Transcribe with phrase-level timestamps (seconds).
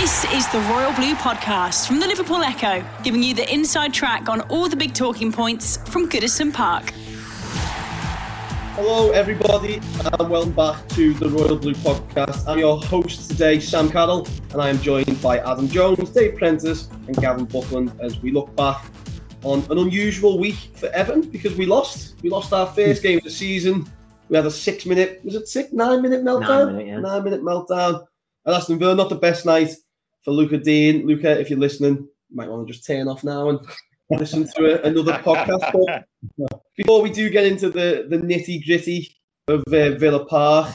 [0.00, 4.30] This is the Royal Blue Podcast from the Liverpool Echo, giving you the inside track
[4.30, 6.88] on all the big talking points from Goodison Park.
[8.76, 12.48] Hello, everybody, and welcome back to the Royal Blue Podcast.
[12.48, 16.88] I'm your host today, Sam Carroll, and I am joined by Adam Jones, Dave Prentice,
[17.06, 18.82] and Gavin Buckland as we look back
[19.42, 22.14] on an unusual week for Everton because we lost.
[22.22, 23.86] We lost our first game of the season.
[24.30, 26.48] We had a six minute, was it six, nine minute meltdown?
[26.48, 27.00] Nine minute, yeah.
[27.00, 28.06] Nine minute meltdown.
[28.46, 29.76] And Aston Villa, not the best night
[30.22, 31.04] for Luca Digne.
[31.06, 33.60] Luca, if you're listening, you might want to just turn off now and
[34.10, 36.06] listen to a, another podcast.
[36.38, 39.14] But before we do get into the, the nitty gritty
[39.48, 40.74] of uh, Villa Park,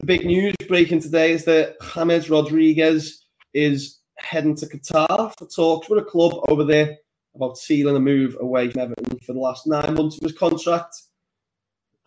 [0.00, 5.88] the big news breaking today is that James Rodriguez is heading to Qatar for talks
[5.88, 6.96] with a club over there
[7.34, 10.94] about sealing a move away from Everton for the last nine months of his contract.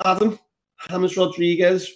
[0.04, 0.38] Adam,
[0.90, 1.90] James Rodriguez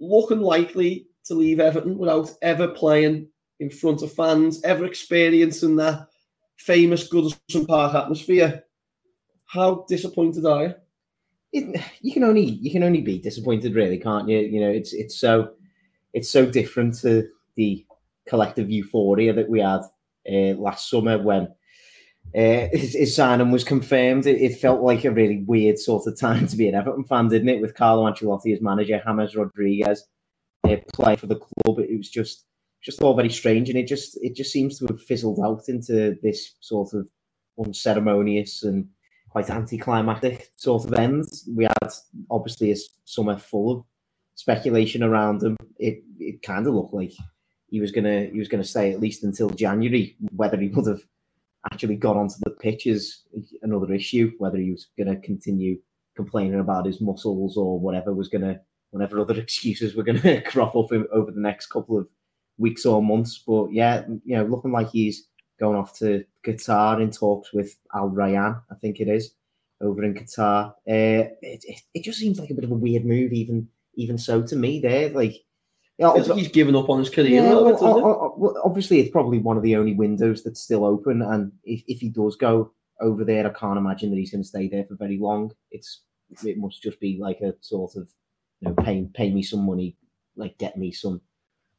[0.00, 3.28] looking likely to leave Everton without ever playing
[3.60, 6.08] in front of fans, ever experiencing that
[6.56, 8.64] famous Goodison Park atmosphere.
[9.46, 10.74] How disappointed are you?
[11.52, 14.38] It, you can only you can only be disappointed, really, can't you?
[14.38, 15.52] You know, it's it's so
[16.12, 17.84] it's so different to the
[18.26, 19.80] collective euphoria that we had
[20.30, 21.48] uh, last summer when
[22.34, 24.26] uh, his, his signing was confirmed.
[24.26, 27.28] It, it, felt like a really weird sort of time to be an Everton fan,
[27.28, 27.60] didn't it?
[27.60, 30.04] With Carlo Ancelotti as manager, James Rodriguez
[30.64, 31.80] uh, playing for the club.
[31.80, 32.44] It was just
[32.82, 36.16] just all very strange, and it just it just seems to have fizzled out into
[36.22, 37.08] this sort of
[37.58, 38.88] unceremonious and
[39.30, 41.26] quite anticlimactic sort of end.
[41.54, 41.92] We had
[42.30, 43.84] obviously a summer full of
[44.34, 45.56] speculation around him.
[45.78, 47.12] It it kind of looked like
[47.68, 50.16] he was gonna he was gonna stay at least until January.
[50.34, 51.02] Whether he would have
[51.70, 53.22] actually got onto the pitch is
[53.62, 54.32] another issue.
[54.38, 55.78] Whether he was gonna continue
[56.16, 60.92] complaining about his muscles or whatever was gonna whatever other excuses were gonna crop up
[60.92, 62.08] over the next couple of
[62.60, 63.42] weeks or months.
[63.44, 65.26] But yeah, you know, looking like he's
[65.58, 69.32] going off to Qatar in talks with Al Rayyan, I think it is,
[69.80, 70.70] over in Qatar.
[70.70, 74.16] Uh, it, it, it just seems like a bit of a weird move, even even
[74.16, 74.80] so to me.
[74.80, 75.34] There, like.
[75.98, 77.42] Yeah, like he's given up on his career.
[77.42, 81.20] Yeah, well, bit, well, obviously, it's probably one of the only windows that's still open.
[81.20, 82.72] And if, if he does go
[83.02, 85.52] over there, I can't imagine that he's going to stay there for very long.
[85.70, 86.00] It's
[86.42, 88.08] it must just be like a sort of
[88.60, 89.96] you know pay pay me some money,
[90.36, 91.20] like get me some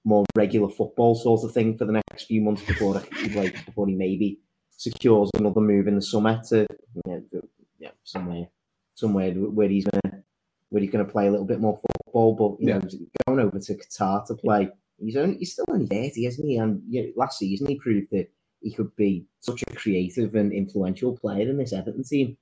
[0.04, 2.96] more regular football sort of thing for the next few months before
[3.36, 4.40] like before he maybe
[4.72, 6.66] secures another move in the summer to
[7.06, 7.42] you know,
[7.78, 8.48] yeah somewhere
[8.96, 10.24] somewhere where he's gonna
[10.70, 12.34] where he's gonna play a little bit more football.
[12.34, 12.78] But you yeah.
[12.80, 12.90] know,
[13.28, 16.58] going over to Qatar to play, he's only he's still only thirty, isn't he?
[16.58, 18.30] And you know, last season he proved that
[18.62, 22.38] he could be such a creative and influential player in this Everton team.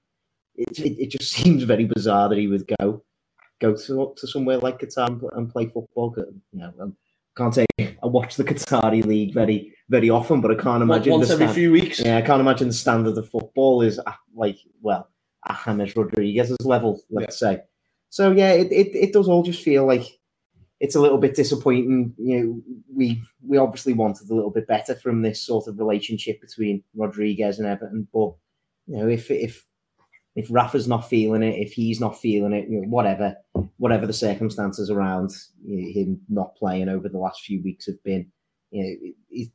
[0.55, 3.03] It, it, it just seems very bizarre that he would go
[3.59, 6.13] go to to somewhere like Qatar and, play football.
[6.17, 6.95] You know, um,
[7.39, 11.29] can't say I watch the Qatari league very very often, but I can't imagine once
[11.29, 11.99] every stand- few weeks.
[11.99, 15.09] Yeah, I can't imagine the standard of football is uh, like well,
[15.65, 17.51] James Rodriguez's level, let's yeah.
[17.55, 17.61] say.
[18.09, 20.05] So yeah, it, it, it does all just feel like
[20.79, 22.13] it's a little bit disappointing.
[22.17, 22.61] You know,
[22.93, 27.57] we we obviously wanted a little bit better from this sort of relationship between Rodriguez
[27.57, 28.33] and Everton, but
[28.87, 29.65] you know, if if
[30.39, 33.35] if Rafa's not feeling it, if he's not feeling it, you know, whatever,
[33.75, 38.01] whatever the circumstances around you know, him not playing over the last few weeks have
[38.05, 38.25] been,
[38.71, 39.45] you know,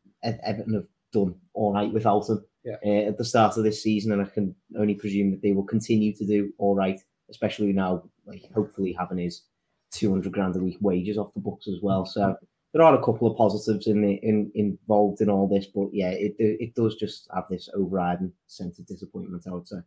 [0.44, 2.77] Everton have done all right without him yeah.
[2.84, 5.65] uh, at the start of this season, and I can only presume that they will
[5.65, 7.00] continue to do all right,
[7.31, 9.43] especially now, like hopefully having his
[9.91, 12.05] two hundred grand a week wages off the books as well.
[12.05, 12.37] So
[12.75, 16.11] there are a couple of positives in the in involved in all this, but yeah,
[16.11, 19.44] it it does just have this overriding sense of disappointment.
[19.47, 19.78] I would say.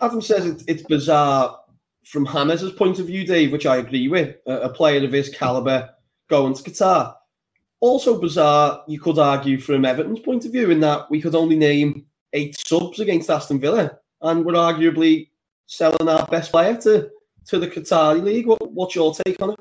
[0.00, 1.58] Adam says it, it's bizarre
[2.04, 4.36] from James' point of view, Dave, which I agree with.
[4.46, 5.90] A, a player of his caliber
[6.28, 7.14] going to Qatar.
[7.80, 11.56] Also bizarre, you could argue from Everton's point of view, in that we could only
[11.56, 15.30] name eight subs against Aston Villa, and we're arguably
[15.66, 17.10] selling our best player to
[17.46, 18.46] to the Qatari league.
[18.46, 19.60] What, what's your take on it?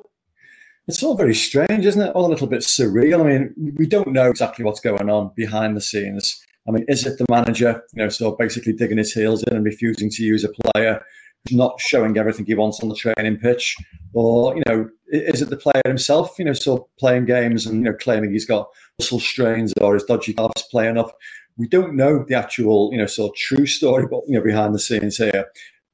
[0.87, 2.11] It's all very strange, isn't it?
[2.11, 3.21] All a little bit surreal.
[3.21, 6.43] I mean, we don't know exactly what's going on behind the scenes.
[6.69, 9.65] I mean, is it the manager, you know, so basically digging his heels in and
[9.65, 11.03] refusing to use a player
[11.47, 13.75] who's not showing everything he wants on the training pitch?
[14.13, 17.85] Or, you know, is it the player himself, you know, so playing games and, you
[17.85, 18.69] know, claiming he's got
[18.99, 21.17] muscle strains or his dodgy calves playing up?
[21.57, 24.75] We don't know the actual, you know, sort of true story, but, you know, behind
[24.75, 25.45] the scenes here.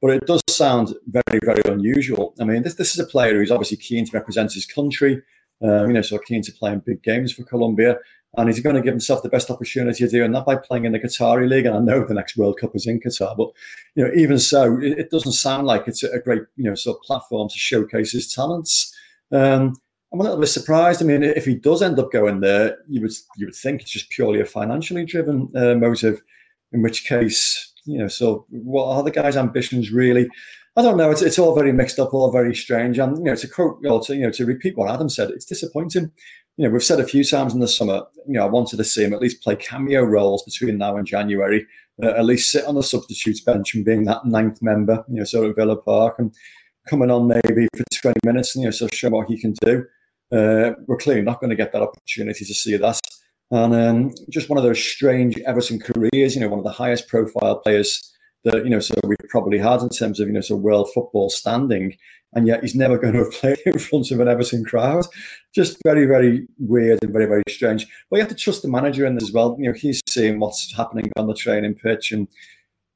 [0.02, 2.36] But it does sound very, very unusual.
[2.40, 5.22] I mean, this, this is a player who's obviously keen to represent his country,
[5.62, 7.98] um, you know, so keen to play in big games for Colombia.
[8.38, 10.92] And he's going to give himself the best opportunity of doing that by playing in
[10.92, 11.66] the Qatari league.
[11.66, 13.50] And I know the next World Cup is in Qatar, but
[13.96, 16.98] you know, even so, it, it doesn't sound like it's a great, you know, sort
[16.98, 18.94] of platform to showcase his talents.
[19.32, 19.76] Um,
[20.12, 21.02] I'm a little bit surprised.
[21.02, 23.92] I mean, if he does end up going there, you would you would think it's
[23.92, 26.22] just purely a financially driven uh, motive.
[26.72, 30.30] In which case, you know, so what are the guy's ambitions really?
[30.78, 31.10] I don't know.
[31.10, 33.00] It's, it's all very mixed up, all very strange.
[33.00, 35.46] And you know, to quote, or to, you know, to repeat what Adam said, it's
[35.46, 36.12] disappointing.
[36.58, 38.04] You know, we've said a few times in the summer.
[38.28, 41.08] You know, I wanted to see him at least play cameo roles between now and
[41.08, 41.66] January.
[42.04, 45.06] Uh, at least sit on the substitutes bench and being that ninth member.
[45.08, 46.34] You know, sort of Villa Park and
[46.90, 48.56] coming on maybe for 20 minutes.
[48.56, 49.86] And, you know, so show what he can do.
[50.32, 53.00] Uh, we're clearly not going to get that opportunity to see that.
[53.52, 56.36] And um, just one of those strange Everton careers.
[56.36, 58.12] You know, one of the highest profile players
[58.46, 61.30] that you know, so we've probably had in terms of you know, so world football
[61.30, 61.98] standing,
[62.34, 65.06] and yet he's never going to have played in front of an Everton crowd.
[65.54, 67.86] Just very, very weird and very, very strange.
[68.10, 69.58] But you have to trust the manager in this as well.
[69.60, 72.28] You know, he's seeing what's happening on the training pitch, and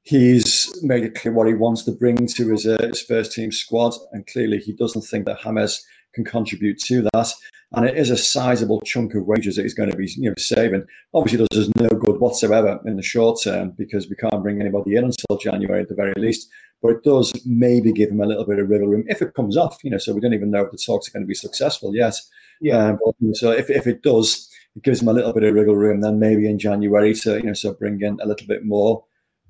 [0.04, 3.52] he's made it clear what he wants to bring to his, uh, his first team
[3.52, 5.84] squad, and clearly he doesn't think that James
[6.14, 7.34] can contribute to that
[7.74, 10.36] and it is a sizable chunk of wages that he's going to be you know
[10.38, 10.86] saving.
[11.14, 14.96] Obviously, does us no good whatsoever in the short term because we can't bring anybody
[14.96, 16.50] in until January at the very least.
[16.82, 19.56] But it does maybe give him a little bit of wriggle room if it comes
[19.56, 19.78] off.
[19.84, 21.96] You know, so we don't even know if the talks are going to be successful
[21.96, 22.16] yet.
[22.62, 22.88] Yeah.
[22.88, 25.76] Um, but, so if if it does, it gives him a little bit of wriggle
[25.76, 26.02] room.
[26.02, 29.04] Then maybe in January to you know so bring in a little bit more.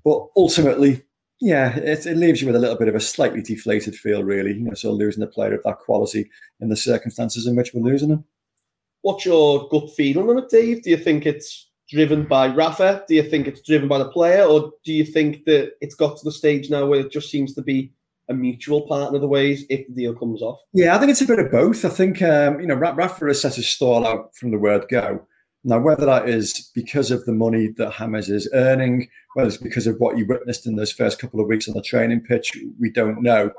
[0.04, 1.04] But ultimately,
[1.42, 4.54] yeah, it, it, leaves you with a little bit of a slightly deflated feel, really.
[4.54, 7.82] You know, so losing a player of that quality in the circumstances in which we're
[7.82, 8.26] losing him.
[9.02, 10.84] What's your gut feeling on it, Dave?
[10.84, 13.06] Do you think it's driven by Rafa?
[13.08, 16.18] Do you think it's driven by the player, or do you think that it's got
[16.18, 17.94] to the stage now where it just seems to be
[18.28, 20.60] a mutual partner of the ways if the deal comes off?
[20.74, 21.86] Yeah, I think it's a bit of both.
[21.86, 25.26] I think um, you know Rafa has set his stall out from the word go.
[25.64, 29.88] Now, whether that is because of the money that James is earning, whether it's because
[29.88, 32.90] of what you witnessed in those first couple of weeks on the training pitch, we
[32.90, 33.52] don't know.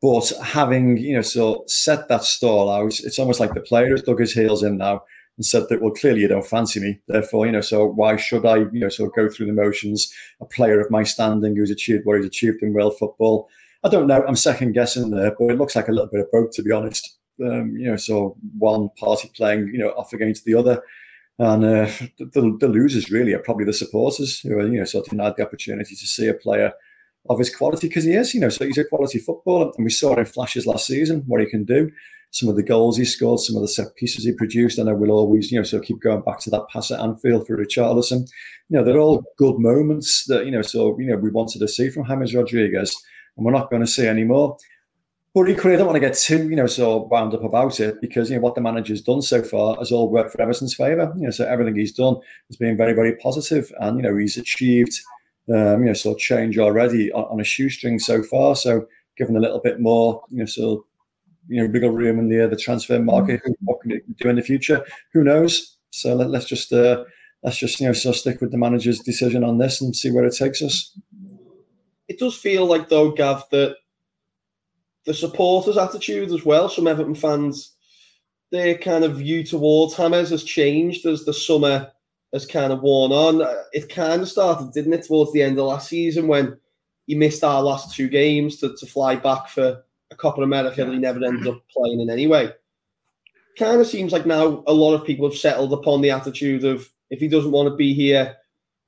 [0.00, 4.02] But having, you know, so set that stall out, it's almost like the player has
[4.02, 5.02] dug his heels in now
[5.36, 7.00] and said that, well, clearly you don't fancy me.
[7.08, 10.12] Therefore, you know, so why should I, you know, sort of go through the motions?
[10.40, 13.48] A player of my standing who's achieved what he's achieved in world football.
[13.84, 14.24] I don't know.
[14.26, 16.72] I'm second guessing there, but it looks like a little bit of both, to be
[16.72, 17.18] honest.
[17.42, 20.82] Um, you know, so one party playing, you know, off against the other.
[21.38, 25.06] And uh, the, the, losers really are probably the supporters who are, you know, sort
[25.06, 26.72] of denied the opportunity to see a player
[27.30, 29.72] of his quality because he is, you know, so he's a quality footballer.
[29.76, 31.90] And we saw in flashes last season, what he can do.
[32.30, 34.78] Some of the goals he scored, some of the set pieces he produced.
[34.78, 37.46] And I will always, you know, so keep going back to that pass at Anfield
[37.46, 38.26] for Richarlison.
[38.68, 41.68] You know, they're all good moments that, you know, so, you know, we wanted to
[41.68, 42.94] see from James Rodriguez.
[43.36, 44.56] And we're not going to see any more.
[45.34, 48.02] But equally, I don't want to get too, you know, so wound up about it
[48.02, 51.10] because you know what the manager's done so far has all worked for Everton's favour.
[51.16, 52.16] You know, so everything he's done
[52.48, 54.92] has been very, very positive, and you know he's achieved,
[55.48, 58.54] um, you know, sort of change already on, on, a shoestring so far.
[58.54, 58.86] So
[59.16, 60.84] given a little bit more, you know, so
[61.48, 64.36] you know, wiggle room in the uh, the transfer market, what can it do in
[64.36, 64.84] the future?
[65.14, 65.78] Who knows?
[65.92, 67.04] So let, us just uh,
[67.42, 70.26] let's just you know so stick with the manager's decision on this and see where
[70.26, 70.94] it takes us.
[72.08, 73.76] It does feel like though, Gav, that
[75.06, 76.68] the supporters' attitude as well.
[76.68, 77.74] Some Everton fans,
[78.50, 81.90] their kind of view towards James has changed as the summer
[82.32, 83.46] has kind of worn on.
[83.72, 86.56] It kind of started, didn't it, towards the end of last season when
[87.06, 90.92] he missed our last two games to, to fly back for a Copa America that
[90.92, 92.50] he never ended up playing in anyway.
[93.58, 96.88] Kind of seems like now a lot of people have settled upon the attitude of
[97.10, 98.36] if he doesn't want to be here,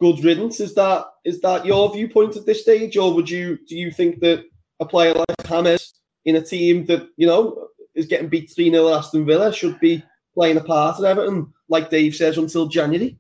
[0.01, 0.61] good riddance.
[0.61, 4.21] Is that is that your viewpoint at this stage, or would you do you think
[4.21, 4.45] that
[4.81, 5.94] a player like James
[6.25, 9.79] in a team that, you know, is getting beat 3 0 at Aston Villa should
[9.81, 10.03] be
[10.35, 13.19] playing a part at Everton, like Dave says, until January?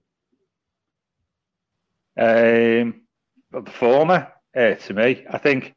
[2.16, 3.02] Um,
[3.50, 5.74] the former, uh, to me, I think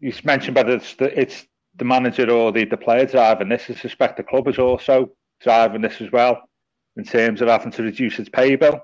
[0.00, 1.46] you mentioned whether it's the, it's
[1.76, 3.68] the manager or the, the player driving this.
[3.68, 5.10] I suspect the club is also
[5.40, 6.48] driving this as well
[6.96, 8.80] in terms of having to reduce its pay bill.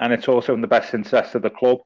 [0.00, 1.78] And it's also in the best interest of the club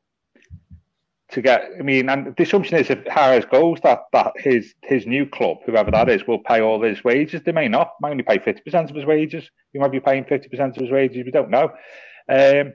[1.32, 1.70] to get.
[1.78, 5.58] I mean, and the assumption is if James goes, that that his his new club,
[5.66, 7.42] whoever that is, will pay all his wages.
[7.42, 7.92] They may not.
[8.00, 9.50] Might only pay fifty percent of his wages.
[9.72, 11.24] He might be paying fifty percent of his wages.
[11.24, 11.70] We don't know.
[12.28, 12.74] Um,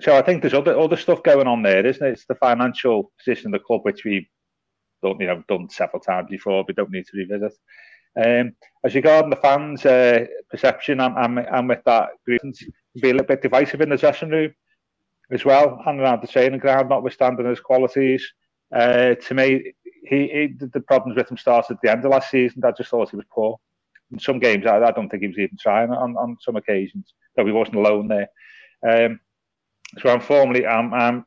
[0.00, 2.12] so I think there's other other stuff going on there, isn't it?
[2.12, 4.26] It's the financial position of the club, which we've
[5.02, 6.64] done, you know, done several times before.
[6.66, 7.52] We don't need to revisit.
[8.14, 8.52] Um,
[8.84, 12.10] as regarding the fans' uh, perception, I'm, I'm, I'm with that.
[12.26, 14.52] Be a little bit divisive in the dressing room
[15.32, 18.24] as well, and around the training ground, notwithstanding his qualities.
[18.74, 19.72] Uh, to me,
[20.04, 22.62] he, he, the problems with him started at the end of last season.
[22.64, 23.58] I just thought he was poor.
[24.12, 27.14] In some games, I, I don't think he was even trying on, on some occasions,
[27.34, 28.28] though he wasn't alone there.
[28.86, 29.20] Um,
[29.98, 31.24] so I'm formally, I'm, I'm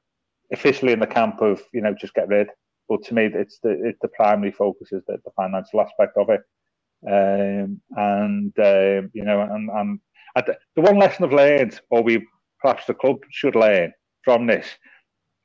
[0.51, 2.49] officially in the camp of, you know, just get rid.
[2.87, 6.29] But to me, it's the, it's the primary focus is the, the financial aspect of
[6.29, 6.41] it.
[7.07, 9.99] Um, and um, you know, and, and
[10.75, 12.27] the one lesson I've learned, or we
[12.65, 13.93] perhaps the club should learn
[14.23, 14.65] from this,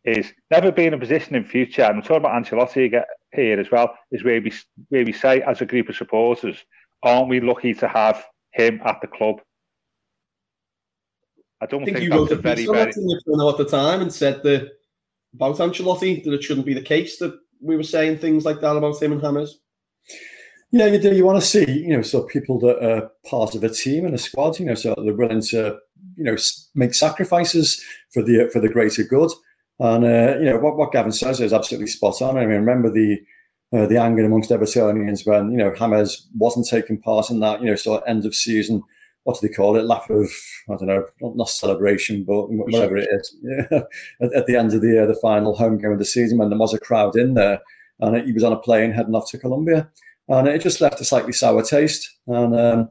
[0.05, 1.83] is never be in a position in future.
[1.83, 3.03] And I'm talking about Ancelotti
[3.35, 3.95] here as well.
[4.11, 4.53] Is where we
[4.89, 6.57] where we say as a group of supporters,
[7.03, 9.37] aren't we lucky to have him at the club?
[11.61, 12.93] I don't I think, think, you that's wrote a a very piece on very.
[12.93, 14.71] that in the Journal at the time and said that
[15.35, 18.77] about Ancelotti that it shouldn't be the case that we were saying things like that
[18.77, 19.61] about him and James.
[20.73, 21.15] Yeah, you do.
[21.15, 24.15] You want to see, you know, so people that are part of a team and
[24.15, 25.77] a squad, you know, so they're willing to,
[26.17, 26.37] you know,
[26.75, 29.31] make sacrifices for the for the greater good.
[29.79, 32.37] And uh, you know what, what Gavin says is absolutely spot on.
[32.37, 33.19] I mean, remember the
[33.73, 37.67] uh, the anger amongst Evertonians when you know James wasn't taking part in that, you
[37.67, 38.83] know, sort of end of season.
[39.25, 39.85] What do they call it?
[39.85, 40.31] Laugh of
[40.69, 43.37] I don't know, not, not celebration, but whatever it is.
[43.43, 43.81] Yeah,
[44.21, 46.51] at, at the end of the uh, the final home game of the season when
[46.51, 47.61] there was a crowd in there,
[48.01, 49.91] and he was on a plane heading off to Colombia
[50.31, 52.09] and it just left a slightly sour taste.
[52.27, 52.91] And um,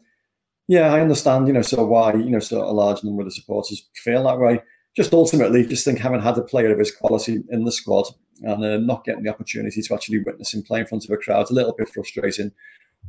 [0.70, 3.32] yeah, I understand, you know, so why you know, so a large number of the
[3.32, 4.62] supporters feel that way.
[4.96, 8.06] Just ultimately, just think having had a player of his quality in the squad
[8.44, 11.18] and uh, not getting the opportunity to actually witness him play in front of a
[11.18, 12.52] crowd, a little bit frustrating.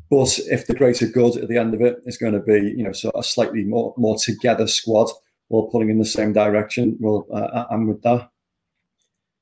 [0.08, 2.82] But if the greater good at the end of it is going to be, you
[2.82, 5.10] know, so a slightly more more together squad,
[5.50, 8.30] all pulling in the same direction, well, uh, I'm with that.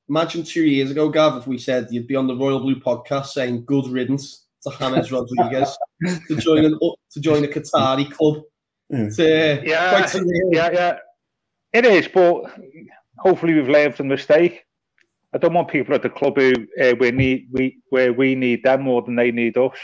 [0.09, 3.27] Imagine two years ago, Gav, if we said you'd be on the Royal Blue podcast
[3.27, 5.77] saying good riddance to James Rodriguez
[6.27, 6.79] to join an
[7.11, 8.41] to join a Qatari club.
[8.91, 10.51] To, Yeah, quite surreal.
[10.51, 10.97] yeah, yeah.
[11.73, 12.43] It is, but
[13.19, 14.65] hopefully we've learned from the mistake.
[15.33, 18.63] I don't want people at the club who uh, we need we where we need
[18.63, 19.77] them more than they need us.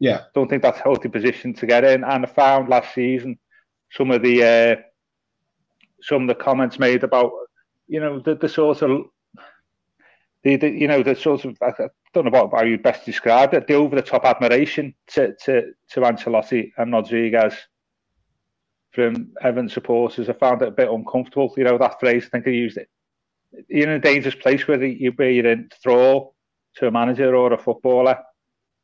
[0.00, 0.22] Yeah.
[0.34, 2.04] Don't think that's a healthy position to get in.
[2.04, 3.38] And I found last season
[3.92, 4.76] some of the uh,
[6.02, 7.30] some of the comments made about
[7.86, 9.04] you know the, the sort of
[10.42, 11.70] the, the you know the sort of I
[12.16, 15.72] don't know about how you best describe it the over the top admiration to to
[15.90, 17.54] to Ancelotti and Rodriguez
[18.92, 20.28] from Everton supporters.
[20.28, 21.52] I found it a bit uncomfortable.
[21.56, 22.24] You know that phrase.
[22.24, 22.88] I think I used it.
[23.68, 26.34] You're in a dangerous place where you where you're in thrall
[26.76, 28.18] to a manager or a footballer.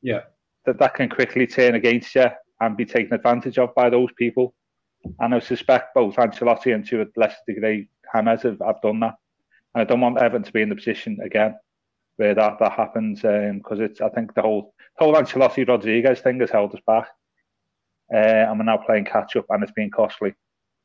[0.02, 0.22] Yeah.
[0.66, 2.28] That that can quickly turn against you
[2.60, 4.54] and be taken advantage of by those people.
[5.20, 9.14] And I suspect both Ancelotti and to a lesser degree James have, have done that.
[9.74, 11.56] And I don't want Everton to be in the position again
[12.22, 16.50] where that, that happens because it's I think the whole whole Ancelotti Rodriguez thing has
[16.50, 17.08] held us back.
[18.14, 20.32] Uh, and we're now playing catch up and it's been costly.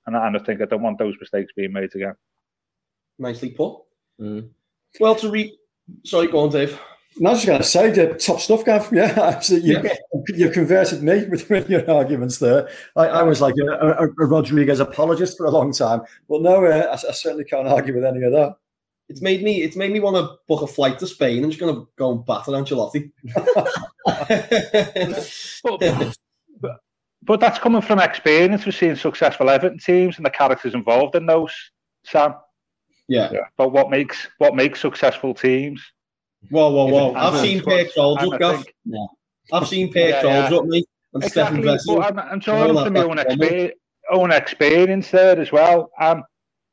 [0.08, 2.16] And, I- and I think I don't want those mistakes being made again.
[3.20, 3.82] Nicely put.
[4.20, 4.50] Mm.
[5.00, 5.52] Well, to read.
[6.06, 6.80] Sorry, go on, Dave.
[7.20, 8.90] No, I was just going to say, the top stuff, Gav.
[8.94, 9.70] Yeah, absolutely.
[9.72, 9.90] You,
[10.36, 12.70] You've converted me with, with your arguments there.
[12.96, 16.64] I, I was like a, a, a Rodriguez apologist for a long time, but no,
[16.66, 18.56] uh, I, I certainly can't argue with any of that.
[19.10, 19.62] It's made me.
[19.64, 21.44] It's made me want to book a flight to Spain.
[21.44, 23.12] I'm just going to go and batter Ancelotti.
[25.64, 26.78] But, but,
[27.24, 28.66] but that's coming from experience.
[28.66, 31.54] We're seeing successful Everton teams and the characters involved in those,
[32.04, 32.36] Sam.
[33.08, 33.32] yeah.
[33.58, 35.82] But what makes what makes successful teams?
[36.50, 37.14] Whoa, whoa, whoa!
[37.16, 38.64] I've I seen think- Per Krøldrup, I Gav.
[38.64, 38.76] think-
[39.52, 40.58] I've seen Pear Yeah, Charles yeah.
[40.58, 40.86] up, mate.
[41.14, 41.96] And Stefan Exactly.
[41.96, 42.06] Wessels.
[42.06, 43.72] I'm, I'm talking from my own, exper-
[44.12, 45.90] own experience there as well.
[46.02, 46.24] Um,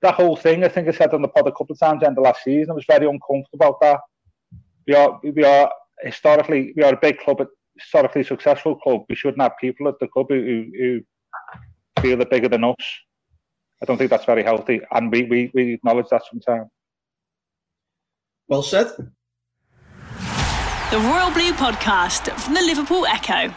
[0.04, 2.18] that whole thing, I think I said on the pod a couple of times end
[2.18, 4.00] of last season, I was very uncomfortable about that.
[4.86, 7.46] We are, we are historically, we are a big club, a
[7.78, 9.04] historically successful club.
[9.08, 12.76] We shouldn't have people at the club who, who, who feel they're bigger than us.
[13.82, 16.68] I don't think that's very healthy, and we, we, we acknowledge that sometimes.
[18.46, 18.88] Well said.
[20.90, 23.54] The Royal Blue Podcast from the Liverpool Echo.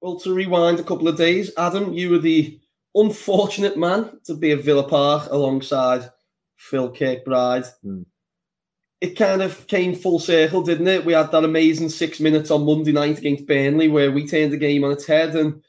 [0.00, 2.59] Well, to rewind a couple of days, Adam, you were the
[2.94, 6.10] unfortunate man to be at Villa Park alongside
[6.56, 7.70] Phil Kirkbride.
[7.82, 8.02] Hmm.
[9.00, 11.06] It kind of came full circle, didn't it?
[11.06, 14.58] We had that amazing six minutes on Monday night against Burnley where we turned the
[14.58, 15.62] game on its head and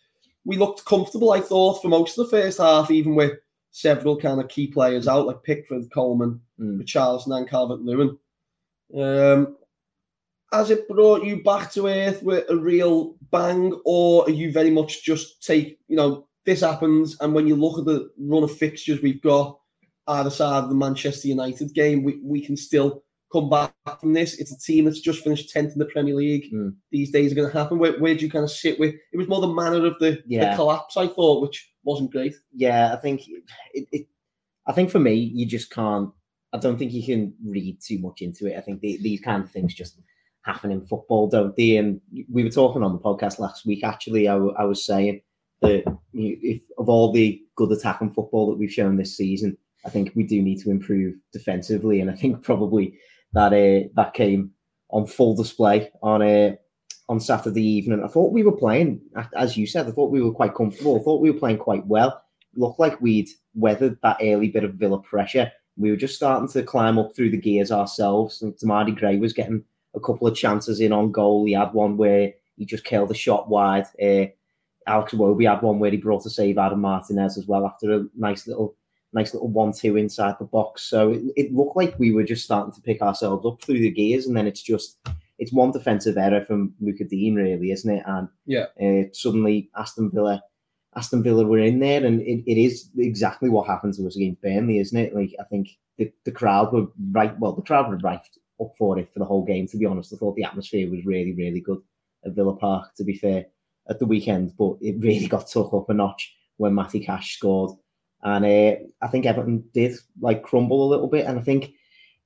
[0.43, 3.37] we looked comfortable, I thought, for most of the first half, even with
[3.69, 7.27] several kind of key players out like Pickford, Coleman, Mm.
[7.37, 8.17] And Calvert Lewin.
[8.95, 9.57] Um,
[10.51, 14.69] has it brought you back to earth with a real bang, or are you very
[14.69, 18.55] much just take, you know, this happens, and when you look at the run of
[18.57, 19.57] fixtures we've got
[20.07, 24.39] either side of the Manchester United game, we, we can still come back from this.
[24.39, 26.51] It's a team that's just finished 10th in the Premier League.
[26.53, 26.75] Mm.
[26.91, 27.77] These days are going to happen.
[27.79, 28.93] Where, where do you kind of sit with?
[29.13, 30.49] It was more the manner of the, Yeah.
[30.49, 32.33] the collapse, I thought, which wasn't great.
[32.53, 33.21] yeah, I think
[33.73, 34.07] it, it.
[34.67, 36.09] I think for me, you just can't.
[36.53, 38.57] I don't think you can read too much into it.
[38.57, 39.97] I think the, these kind of things just
[40.41, 41.77] happen in football, don't they?
[41.77, 43.83] And we were talking on the podcast last week.
[43.85, 45.21] Actually, I, w- I was saying
[45.61, 49.89] that if of all the good attack attacking football that we've shown this season, I
[49.89, 52.97] think we do need to improve defensively, and I think probably
[53.33, 54.51] that uh, that came
[54.89, 56.57] on full display on a
[57.09, 58.03] on Saturday evening.
[58.03, 59.01] I thought we were playing,
[59.35, 60.97] as you said, I thought we were quite comfortable.
[60.97, 62.23] I thought we were playing quite well.
[62.55, 65.51] Looked like we'd weathered that early bit of Villa pressure.
[65.77, 68.41] We were just starting to climb up through the gears ourselves.
[68.41, 69.63] And Demarai Gray was getting
[69.93, 71.45] a couple of chances in on goal.
[71.45, 73.85] He had one where he just killed a shot wide.
[74.01, 74.27] Uh,
[74.87, 78.05] Alex Iwobi had one where he brought a save Adam Martinez as well after a
[78.15, 78.75] nice little
[79.13, 80.83] nice little one-two inside the box.
[80.83, 83.91] So it, it, looked like we were just starting to pick ourselves up through the
[83.91, 84.97] gears, and then it's just
[85.37, 88.03] it's one defensive error from Lucas Digne, really, isn't it?
[88.05, 90.41] And yeah, uh, suddenly Aston Villa,
[90.95, 94.41] Aston Villa were in there, and it, it is exactly what happened to us against
[94.41, 95.15] Burnley, isn't it?
[95.15, 97.37] Like I think the, the crowd were right.
[97.39, 98.21] Well, the crowd were right
[98.61, 99.67] up for it for the whole game.
[99.67, 101.81] To be honest, I thought the atmosphere was really, really good
[102.25, 102.95] at Villa Park.
[102.95, 103.45] To be fair,
[103.89, 107.71] at the weekend, but it really got took up a notch when Matty Cash scored.
[108.23, 111.25] And uh, I think Everton did like crumble a little bit.
[111.25, 111.71] And I think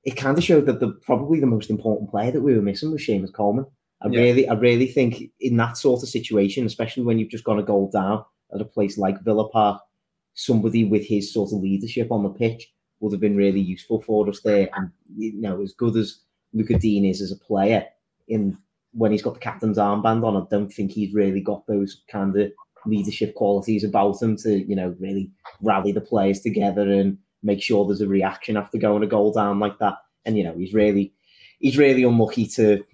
[0.04, 2.92] it kind of showed that the probably the most important player that we were missing
[2.92, 3.66] was Seamus Coleman.
[4.02, 4.20] I yeah.
[4.20, 7.62] really, I really think in that sort of situation, especially when you've just gone a
[7.62, 9.80] goal down at a place like Villa Park,
[10.34, 12.70] somebody with his sort of leadership on the pitch
[13.00, 14.68] would have been really useful for us there.
[14.74, 16.20] And you know, as good as
[16.52, 17.84] Lucas Digne is as a player,
[18.28, 18.58] in
[18.96, 22.36] when he's got the captain's armband on, I don't think he's really got those kind
[22.36, 22.50] of
[22.86, 27.86] leadership qualities about him to, you know, really rally the players together and make sure
[27.86, 29.94] there's a reaction after going a goal down like that.
[30.24, 31.12] And you know, he's really
[31.60, 32.84] he's really unlucky to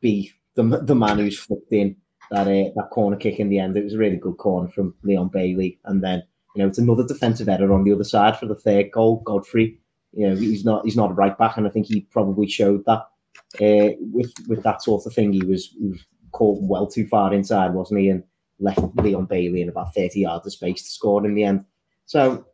[0.00, 1.96] be the the man who's flipped in
[2.30, 3.76] that uh, that corner kick in the end.
[3.76, 6.22] It was a really good corner from Leon Bailey, and then
[6.54, 9.22] you know it's another defensive error on the other side for the third goal.
[9.24, 9.78] Godfrey,
[10.12, 12.84] you know, he's not he's not a right back, and I think he probably showed
[12.86, 13.02] that
[13.60, 15.32] uh, with with that sort of thing.
[15.32, 18.08] He was, he was caught well too far inside, wasn't he?
[18.08, 18.24] And
[18.60, 21.64] left Leon Bailey in about 30 yards of space to score in the end.
[22.06, 22.44] So,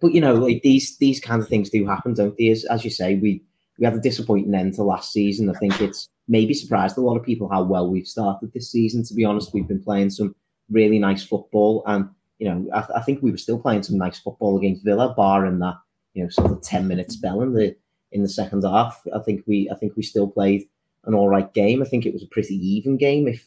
[0.00, 2.50] but you know, like these these kind of things do happen, don't they?
[2.50, 3.42] As, as you say, we
[3.78, 5.50] we had a disappointing end to last season.
[5.50, 9.04] I think it's maybe surprised a lot of people how well we've started this season.
[9.04, 10.34] To be honest, we've been playing some
[10.70, 12.08] really nice football, and
[12.38, 15.46] you know, I, I think we were still playing some nice football against Villa, bar
[15.46, 15.76] in that
[16.14, 17.76] you know sort of 10 minute spell in the
[18.16, 19.00] in the second half.
[19.14, 20.68] I think we I think we still played
[21.04, 21.82] an all right game.
[21.82, 23.28] I think it was a pretty even game.
[23.28, 23.46] If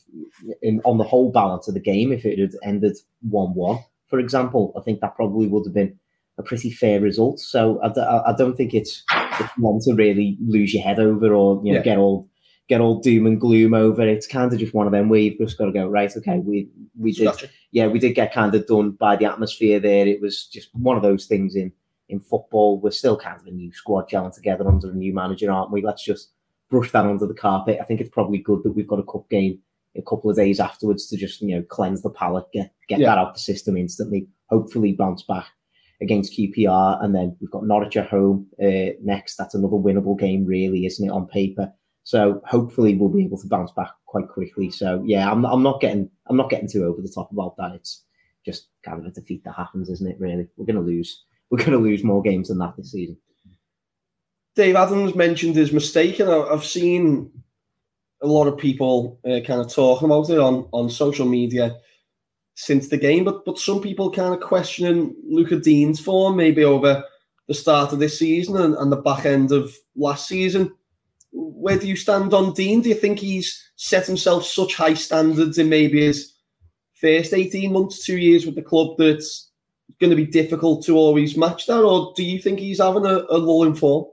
[0.62, 2.98] in, on the whole balance of the game, if it had ended
[3.30, 5.98] one-one, for example, I think that probably would have been
[6.38, 7.40] a pretty fair result.
[7.40, 9.04] So I, I don't think it's,
[9.40, 11.84] it's one to really lose your head over or you know yeah.
[11.84, 12.30] get all
[12.70, 14.08] get all doom and gloom over.
[14.08, 16.16] It's kind of just one of them where you've just got to go right.
[16.16, 17.30] Okay, we we did
[17.72, 20.08] yeah we did get kind of done by the atmosphere there.
[20.08, 21.74] It was just one of those things in
[22.10, 22.80] in football.
[22.80, 25.82] We're still kind of a new squad gelling together under a new manager, aren't we?
[25.82, 26.32] Let's just
[26.70, 27.80] brush that under the carpet.
[27.82, 29.60] I think it's probably good that we've got a cup game
[29.98, 33.08] a couple of days afterwards to just you know cleanse the palate, get get yeah.
[33.08, 34.28] that out the system instantly.
[34.50, 35.48] Hopefully, bounce back
[36.02, 39.36] against QPR, and then we've got Norwich at home uh, next.
[39.36, 41.72] That's another winnable game, really, isn't it, on paper?
[42.04, 44.72] So hopefully, we'll be able to bounce back quite quickly.
[44.72, 47.74] So yeah, I'm I'm not getting I'm not getting too over the top about that.
[47.76, 48.04] It's
[48.46, 50.20] just kind of a defeat that happens, isn't it?
[50.20, 51.26] Really, we're going to lose.
[51.50, 53.18] We're going to lose more games than that this season.
[54.56, 57.32] Dave Adams mentioned his mistake, and I've seen
[58.22, 61.78] a lot of people uh, kind of talking about it on, on social media
[62.56, 67.04] since the game, but but some people kind of questioning Luca Digne's form maybe over
[67.48, 70.76] the start of this season and, and the back end of last season.
[71.32, 72.82] Where do you stand on Digne?
[72.82, 76.34] Do you think he's set himself such high standards in maybe his
[76.96, 79.49] first 18 months, two years with the club that's
[80.00, 81.84] going to be difficult to always match that?
[81.84, 84.06] Or do you think he's having a, a lull in form?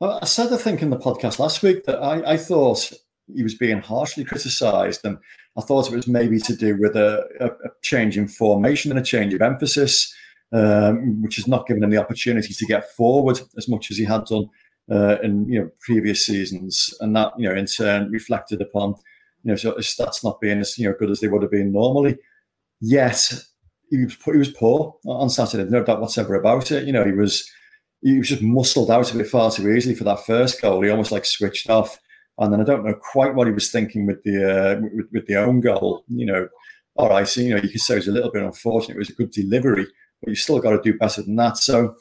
[0.00, 2.92] Well, I said, I think, in the podcast last week that I, I thought
[3.34, 5.18] he was being harshly criticised, and
[5.56, 9.00] I thought it was maybe to do with a, a, a change in formation and
[9.00, 10.14] a change of emphasis,
[10.52, 14.04] um, which has not given him the opportunity to get forward as much as he
[14.04, 14.48] had done
[14.90, 18.90] uh, in you know previous seasons, and that you know in turn reflected upon
[19.42, 21.50] you know so his stats not being as you know good as they would have
[21.50, 22.18] been normally.
[22.80, 23.32] Yet
[23.90, 26.86] he was he was poor on Saturday, no doubt whatsoever about it.
[26.86, 27.50] You know he was
[28.02, 30.82] he was just muscled out a bit far too easily for that first goal.
[30.82, 31.98] He almost like switched off.
[32.38, 35.26] And then I don't know quite what he was thinking with the uh, with, with,
[35.26, 36.04] the own goal.
[36.08, 36.48] You know,
[36.96, 38.96] all right, so you know you could say it was a little bit unfortunate.
[38.96, 39.86] It was a good delivery,
[40.20, 41.56] but you still got to do better than that.
[41.56, 41.96] So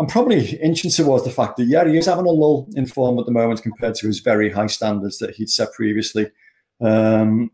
[0.00, 3.18] I'm probably inching towards the fact that yeah, he is having a lull in form
[3.20, 6.30] at the moment compared to his very high standards that he'd set previously.
[6.80, 7.52] Um,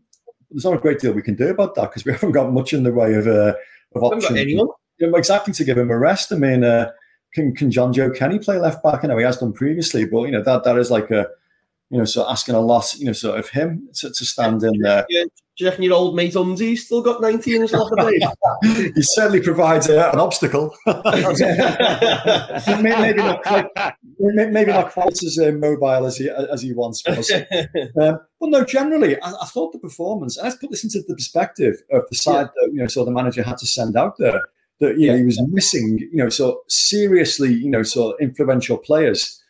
[0.51, 2.73] there's not a great deal we can do about that because we haven't got much
[2.73, 3.53] in the way of uh,
[3.95, 4.25] of options.
[5.01, 6.31] Exactly to give him a rest.
[6.31, 6.63] I mean.
[6.63, 6.91] Uh,
[7.31, 9.03] can can Jonjoe Kenny play left back?
[9.03, 11.27] I know he has done previously, but you know that that is like a
[11.89, 14.79] you know, so asking a lot, you know, sort of him to, to stand in
[14.81, 15.05] there.
[15.09, 15.23] Yeah.
[15.59, 18.25] Do you reckon your old mate Unzi still got 19 as well today?
[18.63, 20.73] he certainly provides uh, an obstacle.
[20.87, 21.01] maybe,
[23.17, 23.43] not,
[24.19, 27.29] maybe not quite as uh, mobile as he as he once was.
[28.01, 30.37] Um, but no, generally, I, I, thought the performance.
[30.37, 32.47] And let's put this into the perspective of the side yeah.
[32.55, 34.41] that you know, so the manager had to send out there.
[34.79, 39.43] That yeah, he was missing, you know, so seriously, you know, so influential players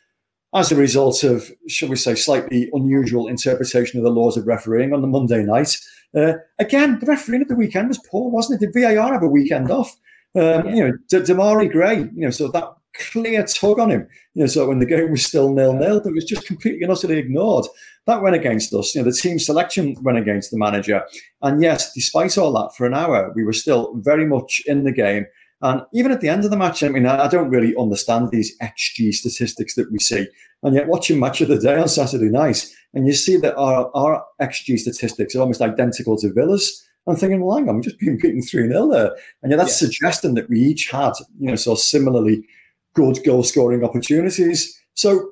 [0.54, 4.94] as a result of, shall we say, slightly unusual interpretation of the laws of refereeing
[4.94, 5.78] on the Monday night.
[6.16, 8.74] Uh, again, the refereeing at the weekend was poor, wasn't it?
[8.74, 9.96] Did VAR have a weekend off?
[10.36, 14.42] Um, you know, D- Demarai Gray, you know, so that clear tug on him, you
[14.42, 17.18] know, so when the game was still nil nil, that was just completely and utterly
[17.18, 17.66] ignored.
[18.08, 18.94] That went against us.
[18.94, 21.04] You know, the team selection went against the manager.
[21.42, 24.92] And yes, despite all that, for an hour, we were still very much in the
[24.92, 25.26] game.
[25.62, 28.58] And even at the end of the match, I mean, I don't really understand these
[28.60, 30.28] XG statistics that we see.
[30.64, 33.92] And yet, watching Match of the Day on Saturday night, and you see that our,
[33.94, 36.86] our XG statistics are almost identical to Villa's.
[37.08, 39.16] I'm thinking, well, hang on, we've just been beaten 3 0 there.
[39.42, 39.88] And yet, that's yeah.
[39.88, 42.46] suggesting that we each had, you know, so similarly
[42.94, 44.78] good goal scoring opportunities.
[44.94, 45.32] So,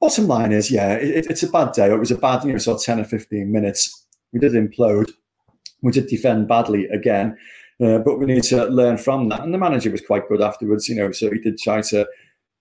[0.00, 1.92] bottom line is, yeah, it, it's a bad day.
[1.92, 4.06] It was a bad, you know, sort of 10 or 15 minutes.
[4.32, 5.12] We did implode.
[5.82, 7.36] We did defend badly again.
[7.80, 9.40] Uh, but we need to learn from that.
[9.40, 12.06] And the manager was quite good afterwards, you know, so he did try to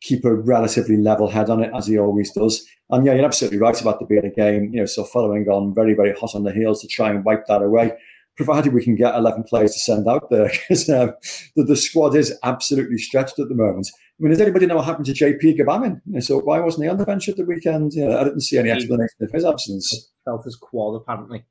[0.02, 2.66] keep a relatively level head on it as he always does.
[2.90, 5.74] And yeah, you're absolutely right about the being a game, you know, so following on
[5.74, 7.92] very, very hot on the heels to try and wipe that away,
[8.38, 11.14] provided we can get 11 players to send out there because um,
[11.56, 13.90] the, the, squad is absolutely stretched at the moment.
[13.98, 16.02] I mean, does anybody know what happened to JP Gbamin?
[16.06, 17.94] You know, so why wasn't he on the bench at the weekend?
[17.94, 20.10] You know, I didn't see any explanation of his absence.
[20.24, 21.44] Felt his quad, apparently.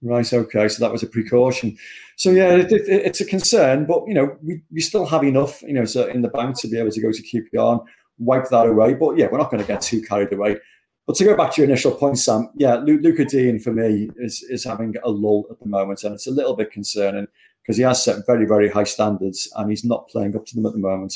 [0.00, 0.32] Right.
[0.32, 0.68] Okay.
[0.68, 1.76] So that was a precaution.
[2.16, 5.60] So yeah, it, it, it's a concern, but you know, we, we still have enough,
[5.62, 7.80] you know, so in the bank to be able to go to QPR and
[8.18, 8.94] wipe that away.
[8.94, 10.58] But yeah, we're not going to get too carried away.
[11.06, 14.42] But to go back to your initial point, Sam, yeah, Lucas Digne for me is
[14.42, 17.26] is having a lull at the moment, and it's a little bit concerning
[17.62, 20.66] because he has set very very high standards and he's not playing up to them
[20.66, 21.14] at the moment.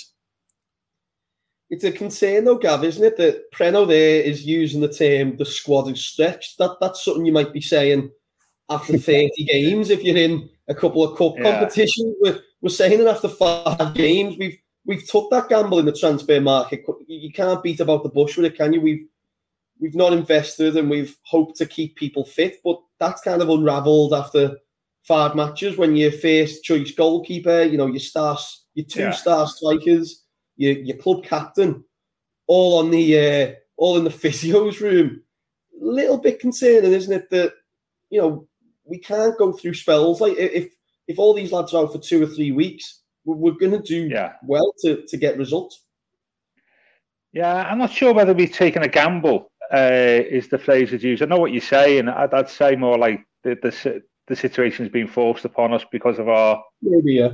[1.68, 3.16] It's a concern though, Gav, isn't it?
[3.18, 6.58] That Preno there is using the term the squad is stretched.
[6.58, 8.10] That that's something you might be saying
[8.68, 11.58] after 30 games if you're in a couple of cup yeah.
[11.58, 12.16] competitions.
[12.20, 16.40] We're, we're saying that after five games, we've we've took that gamble in the transfer
[16.40, 16.84] market.
[17.06, 18.80] You can't beat about the bush with it, can you?
[18.80, 19.06] We've
[19.80, 24.14] we've not invested and we've hoped to keep people fit, but that's kind of unravelled
[24.14, 24.56] after
[25.02, 29.10] five matches when your first choice goalkeeper, you know, your stars, your two yeah.
[29.10, 30.22] star strikers,
[30.56, 31.84] your your club captain,
[32.46, 35.22] all on the uh, all in the physio's room.
[35.80, 37.30] Little bit concerning, isn't it?
[37.30, 37.54] That
[38.10, 38.48] you know
[38.92, 40.70] we can't go through spells like if
[41.08, 44.06] if all these lads are out for two or three weeks, we're, going to do
[44.08, 44.34] yeah.
[44.44, 45.82] well to to get results.
[47.32, 49.50] Yeah, I'm not sure whether we've taken a gamble.
[49.72, 51.22] Uh, is the phrase that's used?
[51.22, 52.06] I know what you're saying.
[52.06, 56.18] I'd, I'd say more like the, the the situation has been forced upon us because
[56.18, 57.30] of our maybe yeah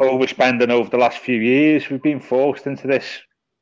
[0.00, 1.90] overspending over the last few years.
[1.90, 3.04] We've been forced into this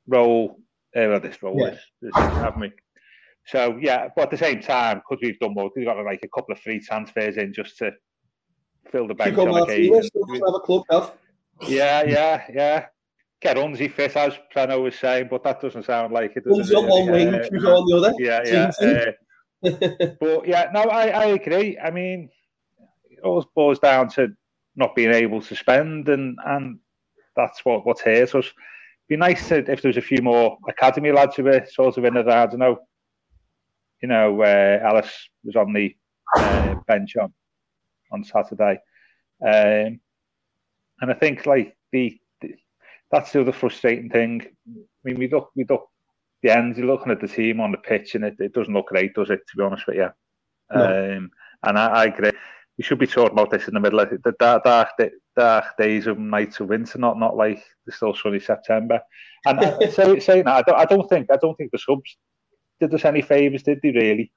[0.07, 0.61] role.
[0.95, 1.71] Uh, this role, yeah.
[1.71, 2.73] this, this, haven't we?
[3.49, 6.29] So yeah, but at the same time, because we've done more, we've got like a
[6.29, 7.93] couple of free transfers in just to
[8.91, 9.95] fill the bench on occasion.
[9.95, 11.13] Have a club, have.
[11.67, 12.87] Yeah, yeah, yeah.
[13.41, 16.45] Get Unzi fit, as Preno was saying, but that doesn't sound like it.
[16.45, 17.39] Unzi on one wing, uh,
[17.71, 18.13] on the other.
[18.19, 19.15] Yeah, yeah.
[19.63, 21.79] Uh, but yeah, no, I, I agree.
[21.79, 22.29] I mean,
[23.11, 24.29] it all boils down to
[24.77, 26.81] not being able to spend, and and
[27.35, 28.53] that's what what hurts us.
[29.09, 32.05] Be nice to, if there was a few more academy lads who were sort of
[32.05, 32.79] in the I don't know,
[34.03, 35.95] you know, uh, Alice was on the
[36.37, 37.33] uh, bench on
[38.13, 38.81] on Saturday,
[39.45, 40.01] um,
[41.01, 42.55] and I think like the, the,
[43.11, 44.43] that's the other frustrating thing.
[44.69, 45.89] I mean, we look we look
[46.43, 46.77] the end.
[46.77, 49.31] You're looking at the team on the pitch, and it, it doesn't look great, does
[49.31, 49.41] it?
[49.49, 50.09] To be honest with you,
[50.75, 51.17] no.
[51.17, 51.31] um,
[51.65, 52.31] and I, I, agree.
[52.77, 54.91] We should be talking about this in the middle of the dark, dark,
[55.37, 59.01] dark days of nights of winter, not not like the still sunny September.
[59.47, 62.17] And uh, say, saying that, I don't, I don't think I don't think the subs
[62.81, 64.33] did us any favours, did they really?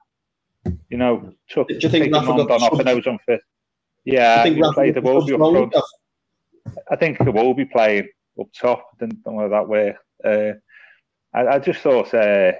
[0.90, 3.42] You know, took do you think Rafa got off and I was unfit.
[4.06, 5.76] Yeah, think play the Wolves up front.
[6.90, 8.08] I think the will be playing
[8.40, 8.86] up top.
[9.00, 9.96] Didn't know that way.
[10.24, 10.54] Uh,
[11.34, 12.52] I, I, just thought uh,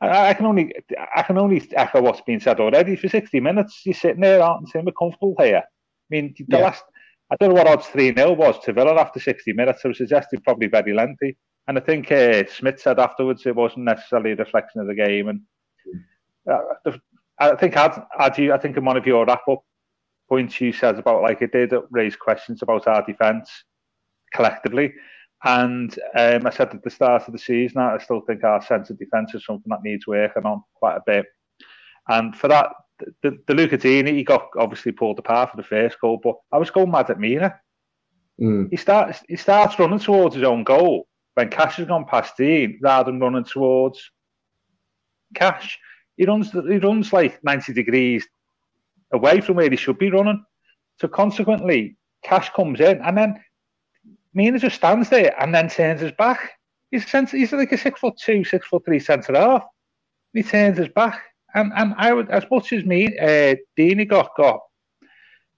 [0.00, 0.72] I, I, can only
[1.14, 2.96] I can only echo what's been said already.
[2.96, 4.72] For sixty minutes, you're sitting there, aren't you?
[4.72, 5.62] Saying we're comfortable here.
[5.62, 6.64] I mean, the yeah.
[6.64, 6.84] last
[7.30, 9.80] I don't know what odds three 0 was to Villa after sixty minutes.
[9.84, 11.36] I would suggest probably very lengthy.
[11.68, 15.28] And I think uh, Smith said afterwards it wasn't necessarily a reflection of the game.
[15.28, 15.40] And
[16.50, 16.92] uh,
[17.38, 19.62] I think I'd, I'd, I think in one of your wrap up
[20.28, 23.50] points you said about like it did raise questions about our defence
[24.32, 24.92] collectively.
[25.44, 28.90] And um, I said at the start of the season, I still think our sense
[28.90, 31.26] of defence is something that needs working on quite a bit.
[32.08, 32.70] And for that,
[33.22, 36.58] the, the Luca Digne, he got obviously pulled apart for the first goal, but I
[36.58, 37.58] was going mad at Mina.
[38.40, 38.68] Mm.
[38.70, 42.78] He starts he starts running towards his own goal when Cash has gone past Digne
[42.82, 44.10] rather than running towards
[45.34, 45.78] Cash.
[46.16, 48.26] He runs he runs like 90 degrees
[49.12, 50.44] away from where he should be running.
[51.00, 53.42] So consequently, Cash comes in and then
[54.34, 56.52] Mina just stands there and then turns his back.
[56.90, 59.64] He's centre, he's like a six foot two, six foot three centre half.
[60.34, 61.22] He turns his back.
[61.54, 64.60] And and I would as much as me, uh Deeney got got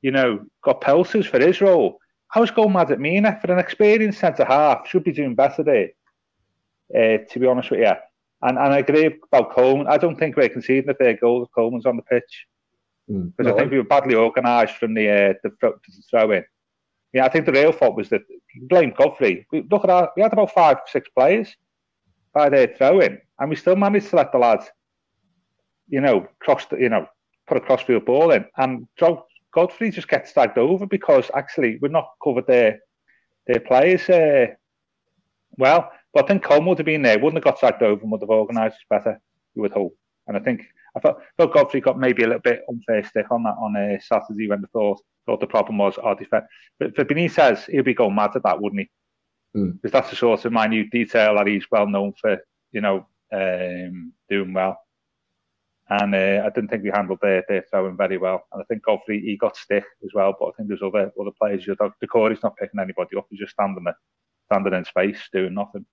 [0.03, 1.99] you know, got pelters for his role.
[2.35, 5.63] I was going mad at Mina for an experienced centre half, should be doing better
[5.63, 5.91] there.
[6.95, 7.93] Uh, to be honest with you.
[8.43, 9.87] And and I agree about Coleman.
[9.89, 12.47] I don't think we're conceding the third goal if Coleman's on the pitch.
[13.11, 13.33] Mm.
[13.37, 16.45] Because I think we were badly organised from the uh, the throw, the throw in.
[17.13, 18.23] Yeah, I think the real fault was that
[18.63, 19.47] blame Godfrey.
[19.51, 21.55] We, look at our, we had about five, six players
[22.33, 24.67] by their throw in, and we still managed to let the lads,
[25.89, 27.07] you know, cross, the, you know,
[27.47, 28.89] put a crossfield ball in, and
[29.55, 32.81] Godfrey just gets dragged over because actually we're not covered their
[33.47, 34.47] their players uh,
[35.57, 35.91] well.
[36.13, 38.21] But I think Coleman would have been there, wouldn't have got dragged over, and would
[38.21, 39.21] have organised better.
[39.55, 40.63] You would hope, and I think
[40.97, 44.01] I thought, thought Godfrey got maybe a little bit unfair stick on that on a
[44.01, 46.47] Saturday when the thought thought the problem was our defence.
[46.79, 49.59] But for Benitez, he'd be going mad at that, wouldn't he?
[49.59, 49.75] Mm.
[49.75, 52.39] Because that's the sort of minute detail that he's well known for,
[52.73, 54.79] you know, um, doing well.
[55.91, 58.45] And uh, I didn't think we handled their, their throwing very well.
[58.53, 60.35] And I think Godfrey, he got stick as well.
[60.39, 61.67] But I think there's other other players.
[61.67, 63.27] You know, Doucouré's not picking anybody up.
[63.29, 63.99] He's just standing there,
[64.51, 65.85] standing in space, doing nothing.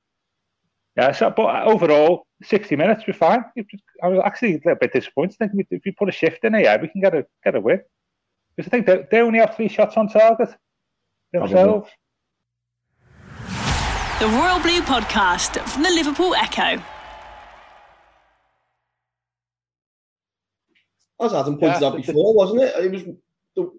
[0.98, 3.46] Yeah, so, but overall, 60 minutes, we're fine.
[4.04, 5.38] I was actually a little bit disappointed.
[5.38, 7.82] Thinking if we put a shift in here, we can get a get a win.
[8.56, 10.50] Because I think they, they only have three shots on target
[11.32, 11.90] themselves.
[14.20, 16.82] The Royal Blue Podcast from the Liverpool Echo.
[21.22, 22.76] As Adam pointed yeah, out before, wasn't it?
[22.86, 23.04] It was
[23.56, 23.72] the,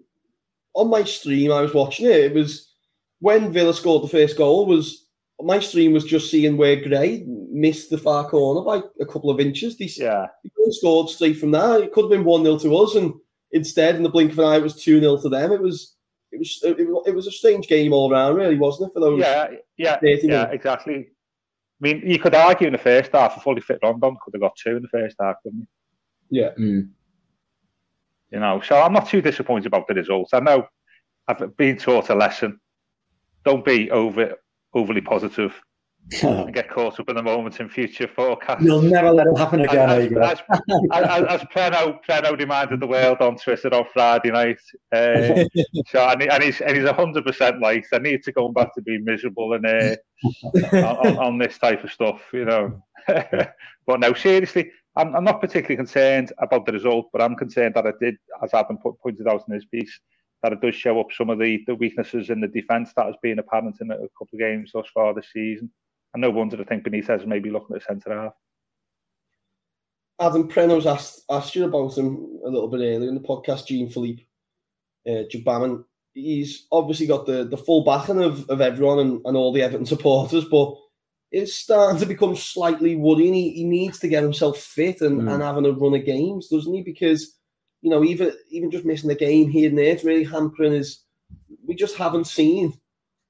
[0.73, 1.51] on my stream.
[1.51, 2.11] I was watching it.
[2.11, 2.73] It was
[3.19, 4.65] when Villa scored the first goal.
[4.65, 5.07] Was
[5.41, 9.39] my stream was just seeing where Gray missed the far corner by a couple of
[9.39, 9.77] inches.
[9.77, 11.83] They, yeah, he scored straight from there.
[11.83, 13.13] It could have been one 0 to us, and
[13.51, 15.51] instead, in the blink of an eye, it was two 0 to them.
[15.51, 15.95] It was
[16.31, 18.93] it was it, it, was a strange game all around, really, wasn't it?
[18.93, 20.95] For those, yeah, yeah, yeah, exactly.
[20.95, 24.41] I mean, you could argue in the first half, a fully fit Rondon could have
[24.41, 25.67] got two in the first half, couldn't
[26.29, 26.39] he?
[26.39, 26.51] Yeah.
[26.57, 26.89] Mm.
[28.33, 30.33] You know, so I'm not too disappointed about the results.
[30.33, 30.65] I know
[31.27, 32.59] I've been taught a lesson.
[33.45, 34.33] Don't be over
[34.73, 35.53] overly positive
[36.23, 38.63] and get caught up in the moment in future forecasts.
[38.63, 39.89] You'll never let it happen again.
[39.89, 44.59] As, as, as, as Preno, Preno demanded the world on Twitter on Friday night.
[44.91, 45.45] Uh,
[45.87, 47.85] so and, and he's and he's hundred percent right.
[47.93, 49.95] I need to go back to being miserable and uh,
[50.73, 52.83] on, on, this type of stuff, you know.
[53.07, 57.85] but no, seriously, I'm, I'm not particularly concerned about the result, but I'm concerned that
[57.85, 59.99] it did, as Adam pointed out in his piece,
[60.43, 63.15] that it does show up some of the, the weaknesses in the defence that has
[63.23, 65.71] been apparent in a couple of games thus far this season.
[66.13, 68.33] And no wonder I think Benitez is maybe looking at centre half.
[70.19, 73.89] Adam Preno's asked asked you about him a little bit earlier in the podcast, Jean
[73.89, 74.23] Philippe
[75.09, 75.77] uh.
[76.15, 79.87] He's obviously got the, the full backing of, of everyone and, and all the Everton
[79.87, 80.75] supporters, but
[81.33, 83.33] it's starting to become slightly worrying.
[83.33, 85.33] He, he needs to get himself fit and, mm.
[85.33, 86.83] and having a run of games, doesn't he?
[86.83, 87.35] Because,
[87.81, 90.99] you know, even even just missing a game here and there, it's really hampering his.
[91.65, 92.73] We just haven't seen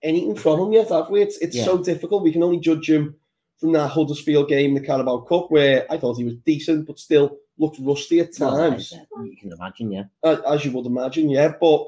[0.03, 1.21] anything from him yet, have we?
[1.21, 1.63] It's it's yeah.
[1.63, 2.23] so difficult.
[2.23, 3.15] We can only judge him
[3.57, 7.37] from that Huddersfield game, the Carabao Cup, where I thought he was decent, but still
[7.57, 8.93] looked rusty at times.
[9.11, 10.03] Well, you can imagine, yeah.
[10.23, 11.53] As you would imagine, yeah.
[11.61, 11.87] But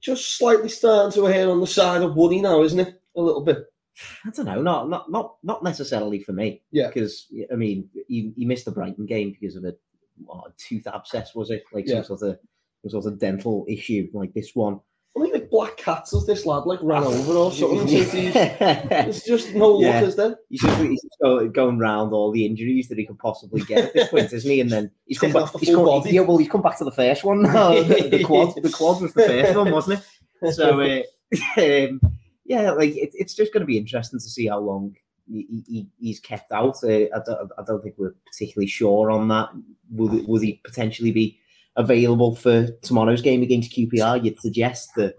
[0.00, 3.00] just slightly starting to head on the side of Woody now, isn't it?
[3.14, 3.69] A little bit.
[4.24, 6.62] I don't know, not not not not necessarily for me.
[6.70, 9.74] Yeah, because I mean, he, he missed the Brighton game because of a,
[10.24, 11.64] what, a tooth abscess, was it?
[11.72, 12.02] Like yeah.
[12.02, 12.38] some sort of
[12.82, 14.08] some sort of dental issue.
[14.12, 14.80] Like this one,
[15.16, 17.86] I mean, like black cats as this lad like ran over or something.
[17.88, 20.02] It's just no yeah.
[20.02, 20.36] is there?
[20.48, 23.92] He's just, he's just going round all the injuries that he could possibly get at
[23.92, 24.60] this point, isn't he?
[24.60, 25.50] And then he's come back.
[25.58, 27.42] He's come, yeah, well, he's come back to the first one.
[27.42, 30.06] The, the quad, the quad was the first one, wasn't it?
[30.54, 31.02] So, uh,
[31.58, 32.00] um,
[32.50, 34.96] yeah, like it, it's just going to be interesting to see how long
[35.30, 36.76] he, he, he's kept out.
[36.82, 39.48] Uh, I, don't, I don't think we're particularly sure on that.
[39.90, 41.40] Will, will he potentially be?
[41.76, 45.14] available for tomorrow's game against QPR, you'd suggest that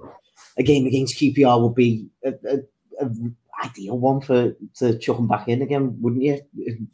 [0.57, 3.09] a game against QPR would be a, a, a
[3.63, 6.39] ideal one for to chuck him back in again, wouldn't you?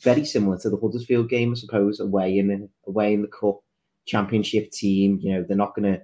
[0.02, 3.60] Very similar to the Huddersfield game, I suppose, away in away in the cup
[4.06, 5.20] championship team.
[5.22, 6.02] You know, they're not going to.